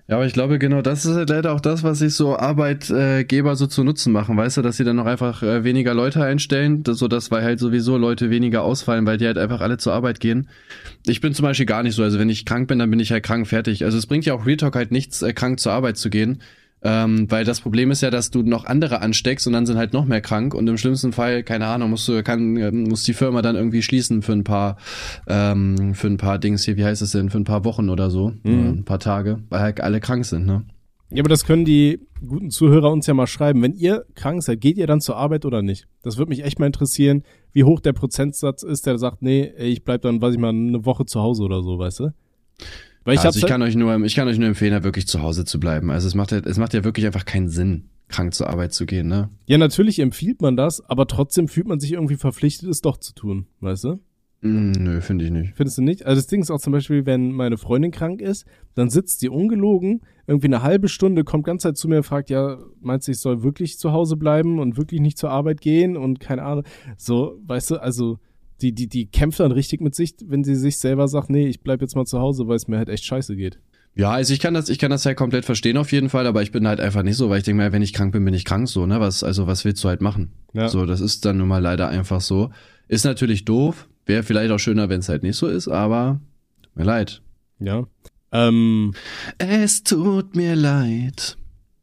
[0.08, 3.56] Ja, aber ich glaube, genau das ist halt leider auch das, was sich so Arbeitgeber
[3.56, 6.82] so zu Nutzen machen, weißt du, dass sie dann noch einfach äh, weniger Leute einstellen,
[6.86, 10.20] so dass weil halt sowieso Leute weniger ausfallen, weil die halt einfach alle zur Arbeit
[10.20, 10.48] gehen.
[11.06, 13.12] Ich bin zum Beispiel gar nicht so, also wenn ich krank bin, dann bin ich
[13.12, 13.84] halt krank fertig.
[13.84, 16.40] Also es bringt ja auch Real halt nichts, äh, krank zur Arbeit zu gehen.
[16.82, 19.92] Ähm, weil das Problem ist ja, dass du noch andere ansteckst und dann sind halt
[19.92, 23.12] noch mehr krank und im schlimmsten Fall, keine Ahnung, musst du, kann, äh, muss die
[23.12, 24.76] Firma dann irgendwie schließen für ein paar,
[25.26, 28.08] ähm, für ein paar Dings hier, wie heißt es denn, für ein paar Wochen oder
[28.10, 28.50] so, Mhm.
[28.64, 30.64] äh, ein paar Tage, weil halt alle krank sind, ne?
[31.12, 33.60] Ja, aber das können die guten Zuhörer uns ja mal schreiben.
[33.62, 35.86] Wenn ihr krank seid, geht ihr dann zur Arbeit oder nicht?
[36.04, 39.82] Das würde mich echt mal interessieren, wie hoch der Prozentsatz ist, der sagt, nee, ich
[39.82, 42.08] bleib dann, weiß ich mal, eine Woche zu Hause oder so, weißt du?
[43.04, 45.06] Weil ich also ich halt- kann euch nur, ich kann euch nur empfehlen, halt wirklich
[45.06, 45.90] zu Hause zu bleiben.
[45.90, 48.86] Also es macht ja, es macht ja wirklich einfach keinen Sinn, krank zur Arbeit zu
[48.86, 49.30] gehen, ne?
[49.46, 53.14] Ja, natürlich empfiehlt man das, aber trotzdem fühlt man sich irgendwie verpflichtet, es doch zu
[53.14, 54.00] tun, weißt du?
[54.42, 55.52] Mm, nö, finde ich nicht.
[55.54, 56.06] Findest du nicht?
[56.06, 59.29] Also das Ding ist auch zum Beispiel, wenn meine Freundin krank ist, dann sitzt sie
[59.29, 63.12] ungelogen, irgendwie eine halbe Stunde, kommt ganz Zeit zu mir und fragt, ja, meinst du,
[63.12, 66.64] ich soll wirklich zu Hause bleiben und wirklich nicht zur Arbeit gehen und keine Ahnung.
[66.96, 68.18] So, weißt du, also
[68.63, 71.63] die, die, die kämpft dann richtig mit sich, wenn sie sich selber sagt, nee, ich
[71.63, 73.58] bleib jetzt mal zu Hause, weil es mir halt echt scheiße geht.
[73.96, 76.42] Ja, also ich kann das, ich kann das ja komplett verstehen auf jeden Fall, aber
[76.42, 78.35] ich bin halt einfach nicht so, weil ich denke mal, wenn ich krank bin, bin
[78.35, 79.00] ich krank so, ne?
[79.00, 80.33] Was, also was willst du halt machen?
[80.52, 80.69] Ja.
[80.69, 82.50] So, das ist dann nun mal leider einfach so.
[82.87, 86.21] Ist natürlich doof, wäre vielleicht auch schöner, wenn es halt nicht so ist, aber
[86.77, 87.21] mir leid.
[87.58, 87.87] Ja.
[88.33, 88.94] Ähm,
[89.38, 91.37] Es tut mir leid.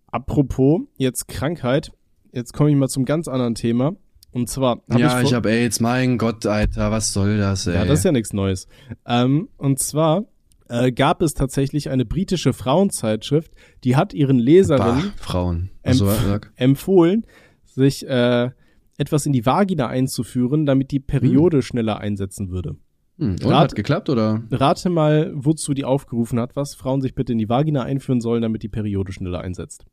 [0.07, 1.91] apropos, jetzt Krankheit.
[2.31, 3.95] Jetzt komme ich mal zum ganz anderen Thema.
[4.37, 7.65] Und zwar hab ja, ich, ich, vor- hab AIDS, mein Gott, Alter, was soll das,
[7.65, 7.73] ey?
[7.73, 8.67] Ja, das ist ja nichts Neues.
[9.07, 10.25] Ähm, und zwar
[10.69, 13.51] äh, gab es tatsächlich eine britische Frauenzeitschrift,
[13.83, 15.71] die hat ihren bah, Leserinnen Frauen.
[15.81, 16.51] Also, Empf- sag.
[16.55, 17.25] empfohlen,
[17.65, 18.51] sich äh,
[18.99, 22.75] etwas in die Vagina einzuführen, damit die Periode schneller einsetzen würde.
[23.17, 24.43] Hm, und, Rat- hat geklappt, oder?
[24.51, 28.43] Rate mal, wozu die aufgerufen hat, was Frauen sich bitte in die Vagina einführen sollen,
[28.43, 29.85] damit die Periode schneller einsetzt.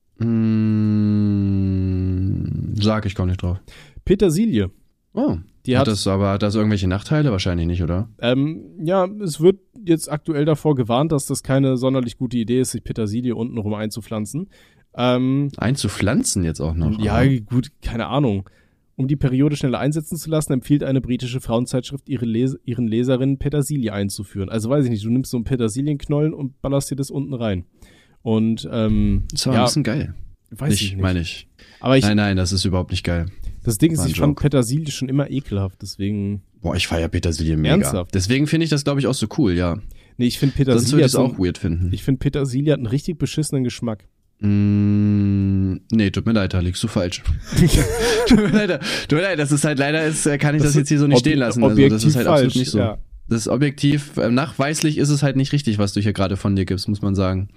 [1.84, 3.58] Hm, sag, ich komm nicht drauf.
[4.04, 4.70] Petersilie.
[5.14, 5.36] Oh,
[5.66, 7.30] Die hat, hat, das aber, hat das irgendwelche Nachteile?
[7.30, 8.08] Wahrscheinlich nicht, oder?
[8.20, 12.72] ähm, ja, es wird jetzt aktuell davor gewarnt, dass das keine sonderlich gute Idee ist,
[12.72, 14.48] sich Petersilie untenrum einzupflanzen.
[14.96, 16.98] Ähm, Einzupflanzen jetzt auch noch.
[17.00, 18.48] Ja, aber- gut, keine Ahnung.
[18.96, 23.38] Um die Periode schneller einsetzen zu lassen, empfiehlt eine britische Frauenzeitschrift ihre Les ihren Leserinnen
[23.38, 24.48] Petersilie einzuführen.
[24.48, 27.64] Also weiß ich nicht, du nimmst so einen Petersilienknollen und ballerst dir das unten rein.
[28.22, 30.14] Und ähm, Das war ja, ein bisschen geil.
[30.50, 31.00] weiß ich nicht.
[31.02, 31.48] meine ich.
[31.80, 33.26] Aber ich, nein, nein, das ist überhaupt nicht geil.
[33.64, 34.38] Das Ding ist, ich fand.
[34.38, 36.42] Petersilie schon immer ekelhaft, deswegen.
[36.60, 37.74] Boah, ich feier Petersilie mega.
[37.74, 38.14] Ernsthaft?
[38.14, 39.78] Deswegen finde ich das, glaube ich, auch so cool, ja.
[40.16, 41.90] Nee, ich finde Sonst würde Petersilie, ich es auch weird finden.
[41.92, 44.06] ich finde Petersilie hat einen richtig beschissenen Geschmack.
[44.40, 47.22] Mm, nee, tut mir leid, da liegst du falsch.
[48.28, 50.72] tut, mir leid, tut mir leid, das ist halt leider, ist, äh, kann ich das,
[50.72, 51.64] Das jetzt hier so nicht stehen lassen.
[51.64, 52.78] Also, das ist halt falsch, absolut nicht so.
[52.78, 52.98] Ja.
[53.28, 56.56] Das ist objektiv, äh, nachweislich ist es halt nicht richtig, was du hier gerade von
[56.56, 57.48] dir gibst, muss man sagen.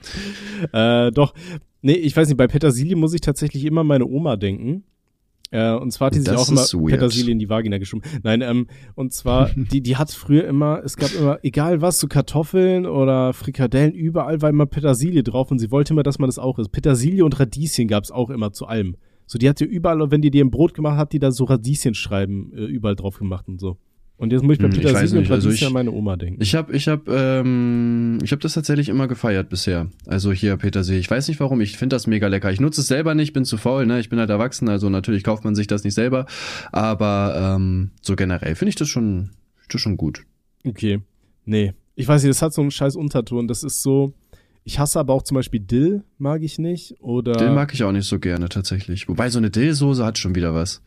[0.71, 1.33] Äh, doch.
[1.81, 4.83] Nee, ich weiß nicht, bei Petersilie muss ich tatsächlich immer meine Oma denken.
[5.51, 6.91] Äh, und zwar hat die sich auch immer weird.
[6.91, 8.03] Petersilie in die Vagina geschoben.
[8.23, 12.07] Nein, ähm, und zwar, die, die hat früher immer, es gab immer, egal was, so
[12.07, 16.39] Kartoffeln oder Frikadellen, überall war immer Petersilie drauf und sie wollte immer, dass man das
[16.39, 16.71] auch isst.
[16.71, 18.97] Petersilie und Radieschen gab's auch immer zu allem.
[19.25, 21.43] So, die hat ja überall, wenn die dir ein Brot gemacht hat, die da so
[21.45, 23.77] Radieschenschreiben äh, überall drauf gemacht und so.
[24.19, 26.15] Und jetzt muss ich bei Hm, ich Petersilie weiß und also ich- an meine Oma
[26.15, 26.41] denken.
[26.41, 29.87] Ich habe ich hab, ähm, ich hab das tatsächlich immer gefeiert bisher.
[30.07, 30.99] Also hier Petersilie.
[30.99, 32.51] Ich weiß nicht warum, ich finde das mega lecker.
[32.51, 33.99] Ich nutze es selber nicht, bin zu faul, ne?
[33.99, 36.25] Ich bin halt erwachsen, also natürlich kauft man sich das nicht selber.
[36.71, 39.31] Aber ähm, so generell finde ich das schon,
[39.69, 40.23] das schon gut.
[40.65, 40.99] Okay.
[41.45, 41.73] Nee.
[41.95, 43.47] Ich weiß nicht, das hat so einen scheiß Unterton.
[43.47, 44.13] Das ist so.
[44.63, 46.95] Ich hasse aber auch zum Beispiel Dill, mag ich nicht.
[46.99, 47.33] Oder.
[47.33, 49.07] Dill mag ich auch nicht so gerne tatsächlich.
[49.07, 50.81] Wobei so eine Dillsoße hat schon wieder was.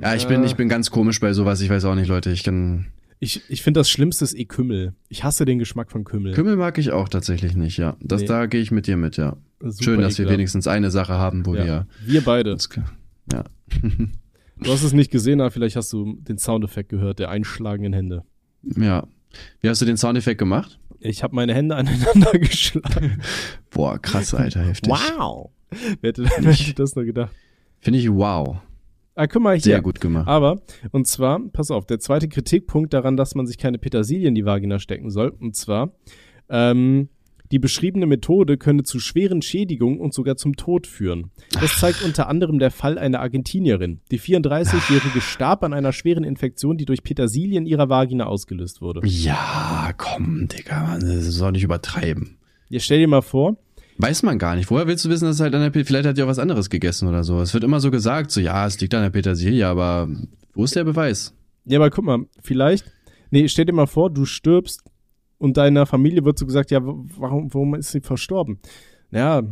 [0.00, 1.60] Ja, ich bin, ich bin ganz komisch bei sowas.
[1.60, 2.30] Ich weiß auch nicht, Leute.
[2.30, 2.86] Ich kann.
[3.20, 4.94] Ich, ich finde das Schlimmste ist eh Kümmel.
[5.08, 6.34] Ich hasse den Geschmack von Kümmel.
[6.34, 7.96] Kümmel mag ich auch tatsächlich nicht, ja.
[8.00, 8.26] Das, Nee.
[8.26, 9.36] Da gehe ich mit dir mit, ja.
[9.60, 11.64] Super Schön, dass wir wenigstens eine Sache haben, wo Ja.
[11.64, 11.86] wir.
[12.04, 12.52] Wir beide.
[12.52, 12.68] Uns,
[13.32, 13.44] ja.
[14.56, 18.22] Du hast es nicht gesehen, aber vielleicht hast du den Soundeffekt gehört, der einschlagenden Hände.
[18.62, 19.06] ja.
[19.60, 20.78] Wie hast du den Soundeffekt gemacht?
[21.00, 23.20] Ich habe meine Hände aneinander geschlagen.
[23.70, 24.92] Boah, krass, Alter, heftig.
[24.92, 25.50] Wow!
[26.00, 27.32] Wer hätte, wer hätte das nur gedacht?
[27.80, 28.58] Finde ich wow.
[29.14, 29.62] Ah, guck mal hier.
[29.62, 30.26] Sehr gut gemacht.
[30.26, 30.60] Aber,
[30.90, 34.44] und zwar, pass auf, der zweite Kritikpunkt daran, dass man sich keine Petersilie in die
[34.44, 35.92] Vagina stecken soll, und zwar,
[36.48, 37.08] ähm,
[37.52, 41.30] die beschriebene Methode könne zu schweren Schädigungen und sogar zum Tod führen.
[41.52, 44.00] Das zeigt unter anderem der Fall einer Argentinierin.
[44.10, 49.06] Die 34-Jährige starb an einer schweren Infektion, die durch Petersilie in ihrer Vagina ausgelöst wurde.
[49.06, 52.38] Ja, komm, Digga, das soll nicht übertreiben.
[52.68, 53.56] Jetzt stell dir mal vor,
[53.98, 54.70] Weiß man gar nicht.
[54.70, 56.38] Woher willst du wissen, dass es halt an der Petersilie, vielleicht hat die auch was
[56.38, 57.40] anderes gegessen oder so.
[57.40, 60.08] Es wird immer so gesagt, so, ja, es liegt an der Petersilie, aber
[60.54, 61.34] wo ist der Beweis?
[61.64, 62.84] ja, aber guck mal, vielleicht,
[63.30, 64.82] nee, stell dir mal vor, du stirbst
[65.38, 68.58] und deiner Familie wird so gesagt, ja, warum, warum ist sie verstorben?
[69.10, 69.42] Naja,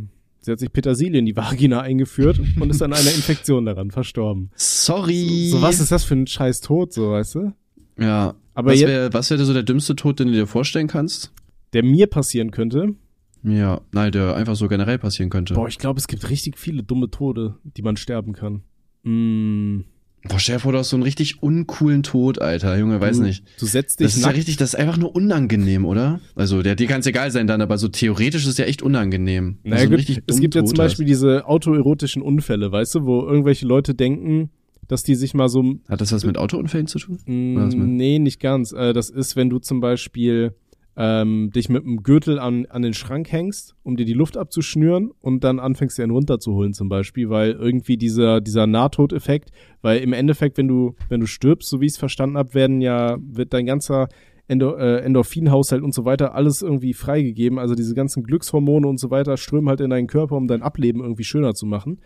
[0.41, 4.51] sie hat sich Petersilie in die Vagina eingeführt und ist an einer Infektion daran verstorben.
[4.55, 5.49] Sorry.
[5.51, 7.53] So, was ist das für ein scheiß Tod, so, weißt du?
[7.97, 8.35] Ja.
[8.53, 11.31] Aber was wäre wär so der dümmste Tod, den du dir vorstellen kannst?
[11.73, 12.95] Der mir passieren könnte.
[13.43, 15.53] Ja, nein, der einfach so generell passieren könnte.
[15.53, 18.63] Boah, ich glaube, es gibt richtig viele dumme Tode, die man sterben kann.
[19.03, 19.81] Mm,
[20.29, 22.77] Boah, stell dir vor, du hast so einen richtig uncoolen Tod, Alter.
[22.77, 23.43] Junge, weiß du, nicht.
[23.59, 26.21] Du setzt dich Das ist ja richtig, das ist einfach nur unangenehm, oder?
[26.35, 28.81] Also, der, dir kann es egal sein dann, aber so theoretisch ist es ja echt
[28.81, 29.57] unangenehm.
[29.63, 33.05] Naja, so einen gut, es gibt ja Tod zum Beispiel diese autoerotischen Unfälle, weißt du,
[33.05, 34.49] wo irgendwelche Leute denken,
[34.87, 35.89] dass die sich mal so hast.
[35.89, 37.19] Hat das was mit Autounfällen zu tun?
[37.25, 38.71] Mm, Nee, nicht ganz.
[38.71, 40.55] Äh, das ist, wenn du zum Beispiel
[40.95, 45.11] ähm, dich mit einem Gürtel an, an den Schrank hängst, um dir die Luft abzuschnüren
[45.21, 50.13] und dann anfängst, dir einen runterzuholen zum Beispiel, weil irgendwie dieser, dieser Nahtodeffekt, weil im
[50.13, 53.53] Endeffekt, wenn du, wenn du stirbst, so wie ich es verstanden habe, werden ja, wird
[53.53, 54.07] dein ganzer
[54.47, 57.57] Endo, äh, Endorphinhaushalt und so weiter alles irgendwie freigegeben.
[57.57, 61.01] Also diese ganzen Glückshormone und so weiter strömen halt in deinen Körper, um dein Ableben
[61.01, 62.01] irgendwie schöner zu machen.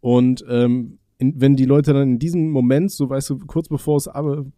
[0.00, 3.96] Und ähm, in, wenn die Leute dann in diesem Moment, so weißt du, kurz bevor
[3.96, 4.08] es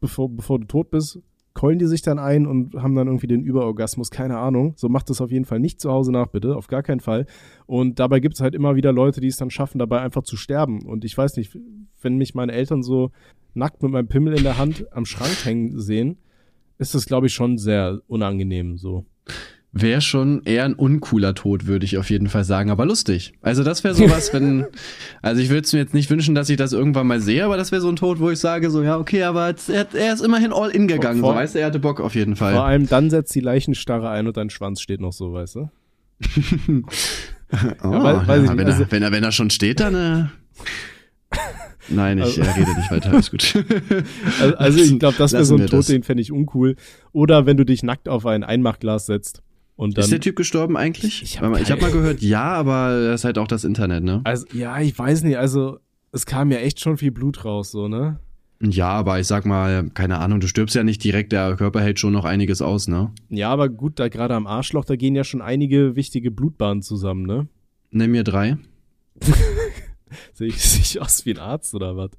[0.00, 1.20] bevor, bevor du tot bist,
[1.60, 4.72] keulen die sich dann ein und haben dann irgendwie den Überorgasmus, keine Ahnung.
[4.76, 7.26] So macht das auf jeden Fall nicht zu Hause nach, bitte, auf gar keinen Fall.
[7.66, 10.38] Und dabei gibt es halt immer wieder Leute, die es dann schaffen, dabei einfach zu
[10.38, 10.86] sterben.
[10.86, 11.58] Und ich weiß nicht,
[12.00, 13.10] wenn mich meine Eltern so
[13.52, 16.16] nackt mit meinem Pimmel in der Hand am Schrank hängen sehen,
[16.78, 19.04] ist das, glaube ich, schon sehr unangenehm so.
[19.72, 23.34] Wäre schon eher ein uncooler Tod, würde ich auf jeden Fall sagen, aber lustig.
[23.40, 24.66] Also das wäre sowas, wenn,
[25.22, 27.56] also ich würde es mir jetzt nicht wünschen, dass ich das irgendwann mal sehe, aber
[27.56, 30.12] das wäre so ein Tod, wo ich sage so, ja, okay, aber jetzt, er, er,
[30.12, 32.54] ist immerhin all in gegangen, vor, so, weißt du, er hatte Bock auf jeden Fall.
[32.54, 35.70] Vor allem dann setzt die Leichenstarre ein und dein Schwanz steht noch so, weißt du?
[36.70, 36.82] oh,
[37.84, 40.24] ja, weiß, weiß ja, wenn, also, er, wenn, er, wenn er schon steht, dann, äh,
[41.88, 43.54] Nein, ich also, rede nicht weiter, alles gut.
[44.40, 45.86] also, also ich glaube, das wäre so ein Tod, das.
[45.86, 46.74] den fände ich uncool.
[47.12, 49.42] Oder wenn du dich nackt auf ein Einmachglas setzt
[49.80, 51.22] und dann, ist der Typ gestorben eigentlich?
[51.22, 54.20] Ich habe hab mal gehört, ja, aber das ist halt auch das Internet, ne?
[54.24, 55.78] Also, ja, ich weiß nicht, also
[56.12, 58.20] es kam ja echt schon viel Blut raus, so, ne?
[58.62, 61.98] Ja, aber ich sag mal, keine Ahnung, du stirbst ja nicht direkt, der Körper hält
[61.98, 63.10] schon noch einiges aus, ne?
[63.30, 67.24] Ja, aber gut, da gerade am Arschloch, da gehen ja schon einige wichtige Blutbahnen zusammen,
[67.24, 67.48] ne?
[67.90, 68.58] Nimm mir drei.
[70.34, 72.10] Sehe ich, seh ich aus wie ein Arzt oder was?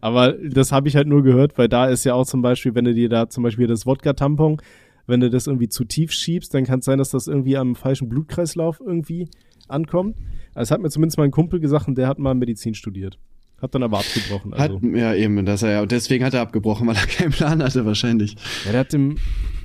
[0.00, 2.86] Aber das habe ich halt nur gehört, weil da ist ja auch zum Beispiel, wenn
[2.86, 4.62] du dir da zum Beispiel das Wodka-Tampon
[5.06, 7.74] wenn du das irgendwie zu tief schiebst, dann kann es sein, dass das irgendwie am
[7.74, 9.28] falschen Blutkreislauf irgendwie
[9.68, 10.16] ankommt.
[10.54, 13.18] Also hat mir zumindest mein Kumpel gesagt und der hat mal Medizin studiert.
[13.60, 14.52] Hat dann aber abgebrochen.
[14.54, 14.76] Also.
[14.76, 17.86] Hat, ja, eben, dass er ja, deswegen hat er abgebrochen, weil er keinen Plan hatte,
[17.86, 18.34] wahrscheinlich.
[18.64, 19.18] Ja, der hat im,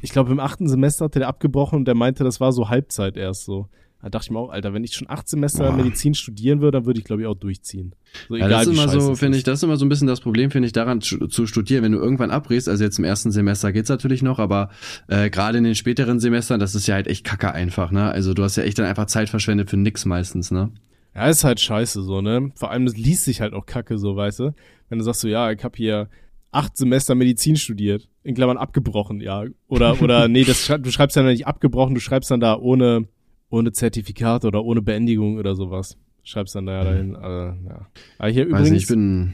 [0.03, 3.17] ich glaube, im achten Semester hat er abgebrochen und der meinte, das war so Halbzeit
[3.17, 3.67] erst so.
[4.01, 5.75] Da dachte ich mir auch, Alter, wenn ich schon acht Semester Boah.
[5.75, 7.95] Medizin studieren würde, dann würde ich, glaube ich, auch durchziehen.
[8.29, 10.07] So, ja, egal, das ist immer so, finde ich, das ist immer so ein bisschen
[10.07, 11.83] das Problem, finde ich, daran zu studieren.
[11.83, 14.69] Wenn du irgendwann abbrichst, also jetzt im ersten Semester geht's natürlich noch, aber
[15.07, 18.11] äh, gerade in den späteren Semestern, das ist ja halt echt kacke einfach, ne?
[18.11, 20.71] Also du hast ja echt dann einfach Zeit verschwendet für nix meistens, ne?
[21.15, 22.51] Ja, ist halt scheiße so, ne?
[22.53, 24.53] Vor allem, das liest sich halt auch kacke so, weißt du?
[24.89, 26.07] Wenn du sagst so, ja, ich habe hier
[26.51, 29.45] acht Semester Medizin studiert, in Klammern abgebrochen, ja.
[29.67, 33.07] Oder, oder nee, das, du schreibst ja nicht abgebrochen, du schreibst dann da ohne
[33.49, 35.97] ohne Zertifikat oder ohne Beendigung oder sowas.
[36.23, 37.15] Schreibst dann da ja dahin.
[37.15, 37.87] Also, ja.
[38.17, 39.33] Aber hier Weiß übrigens, nicht, ich bin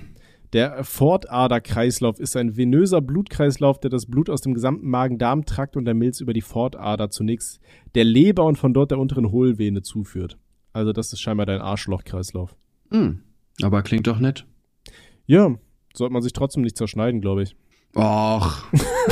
[0.53, 5.95] der Fortaderkreislauf ist ein venöser Blutkreislauf, der das Blut aus dem gesamten Magen-Darm-Trakt und der
[5.95, 7.59] Milz über die Fortader zunächst
[7.95, 10.37] der Leber und von dort der unteren Hohlvene zuführt.
[10.71, 12.55] Also das ist scheinbar dein Arschlochkreislauf.
[12.91, 13.21] Hm,
[13.63, 14.45] aber klingt doch nett.
[15.25, 15.55] Ja,
[15.95, 17.55] sollte man sich trotzdem nicht zerschneiden, glaube ich.
[17.95, 18.57] Och.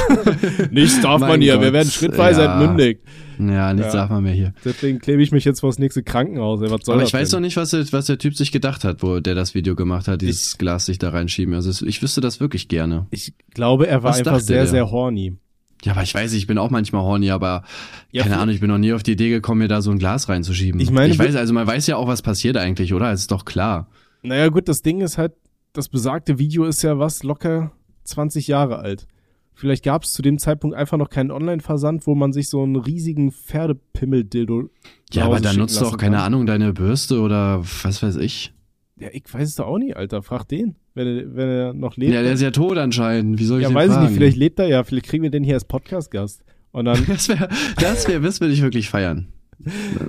[0.72, 1.54] nichts darf man hier.
[1.54, 1.64] Gott.
[1.64, 2.60] Wir werden schrittweise ja.
[2.60, 3.02] entmündigt.
[3.38, 4.02] Ja, nichts ja.
[4.02, 4.54] darf man mehr hier.
[4.66, 6.62] Deswegen klebe ich mich jetzt vor das nächste Krankenhaus.
[6.62, 9.04] Was soll Aber ich weiß doch nicht, was der, was der Typ sich gedacht hat,
[9.04, 11.54] wo der das Video gemacht hat, dieses ich, Glas sich da reinschieben.
[11.54, 13.08] Also ich wüsste das wirklich gerne.
[13.12, 14.68] Ich glaube, er war was einfach sehr, der?
[14.68, 15.38] sehr horny.
[15.84, 17.64] Ja, aber ich weiß, ich bin auch manchmal horny, aber
[18.12, 19.98] ja, keine Ahnung, ich bin noch nie auf die Idee gekommen, mir da so ein
[19.98, 20.80] Glas reinzuschieben.
[20.80, 23.12] Ich meine, ich weiß, also man weiß ja auch, was passiert eigentlich, oder?
[23.12, 23.90] Es ist doch klar.
[24.22, 25.34] Naja, gut, das Ding ist halt,
[25.74, 27.72] das besagte Video ist ja was locker
[28.04, 29.08] 20 Jahre alt.
[29.54, 32.78] Vielleicht gab es zu dem Zeitpunkt einfach noch keinen Online-Versand, wo man sich so einen
[32.78, 34.70] riesigen Pferdepimmel-Dildo.
[35.12, 38.54] Ja, aber dann nutzt du auch, keine Ahnung, deine Bürste oder was weiß ich.
[38.98, 40.24] Ja, ich weiß es doch auch nicht, Alter.
[40.24, 42.14] Frag den, wenn er, wenn er noch lebt.
[42.14, 43.40] Ja, der ist ja tot anscheinend.
[43.40, 44.04] Wie soll ich ja, den weiß fragen?
[44.04, 44.18] ich nicht.
[44.18, 44.84] Vielleicht lebt er ja.
[44.84, 46.44] Vielleicht kriegen wir den hier als Podcast-Gast.
[46.72, 47.04] Und dann.
[47.08, 49.28] das wäre, das wäre, das würde ich wirklich feiern.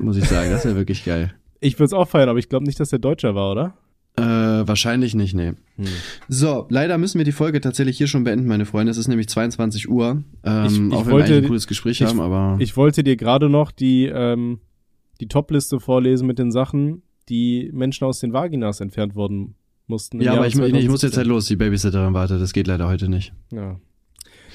[0.01, 0.51] muss ich sagen.
[0.51, 1.34] Das wäre wirklich geil.
[1.61, 3.74] Ich würde es auch feiern, aber ich glaube nicht, dass der Deutscher war, oder?
[4.16, 5.52] Äh, wahrscheinlich nicht, nee.
[5.76, 5.86] Hm.
[6.28, 8.90] So, leider müssen wir die Folge tatsächlich hier schon beenden, meine Freunde.
[8.90, 10.22] Es ist nämlich 22 Uhr.
[10.44, 12.56] Ähm, ich, ich auch wenn wollte, wir ein cooles Gespräch ich, haben, aber.
[12.60, 14.60] Ich wollte dir gerade noch die, ähm,
[15.20, 19.54] die Top-Liste vorlesen mit den Sachen, die Menschen aus den Vaginas entfernt worden
[19.86, 20.20] mussten.
[20.20, 21.46] Ja, aber ich, ich, muss jetzt halt los.
[21.46, 22.40] Die Babysitterin wartet.
[22.40, 23.32] Das geht leider heute nicht.
[23.50, 23.80] Ja.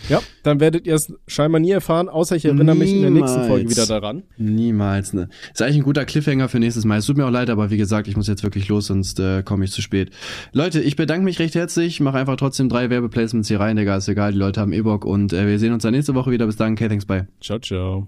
[0.10, 2.80] Ja, dann werdet ihr es scheinbar nie erfahren, außer ich erinnere Niemals.
[2.80, 4.24] mich in der nächsten Folge wieder daran.
[4.38, 5.14] Niemals.
[5.14, 5.30] Ne.
[5.54, 6.98] Ist eigentlich ein guter Cliffhanger für nächstes Mal.
[7.00, 9.44] Es tut mir auch leid, aber wie gesagt, ich muss jetzt wirklich los, sonst äh,
[9.44, 10.12] komme ich zu spät.
[10.54, 12.00] Leute, ich bedanke mich recht herzlich.
[12.00, 13.98] Mache einfach trotzdem drei Werbeplacements hier rein, Digga.
[13.98, 15.06] Ist egal, die Leute haben eh Bock.
[15.06, 16.46] Und äh, wir sehen uns dann nächste Woche wieder.
[16.46, 16.74] Bis dann.
[16.74, 17.28] Okay, thanks, bye.
[17.42, 18.08] Ciao, ciao.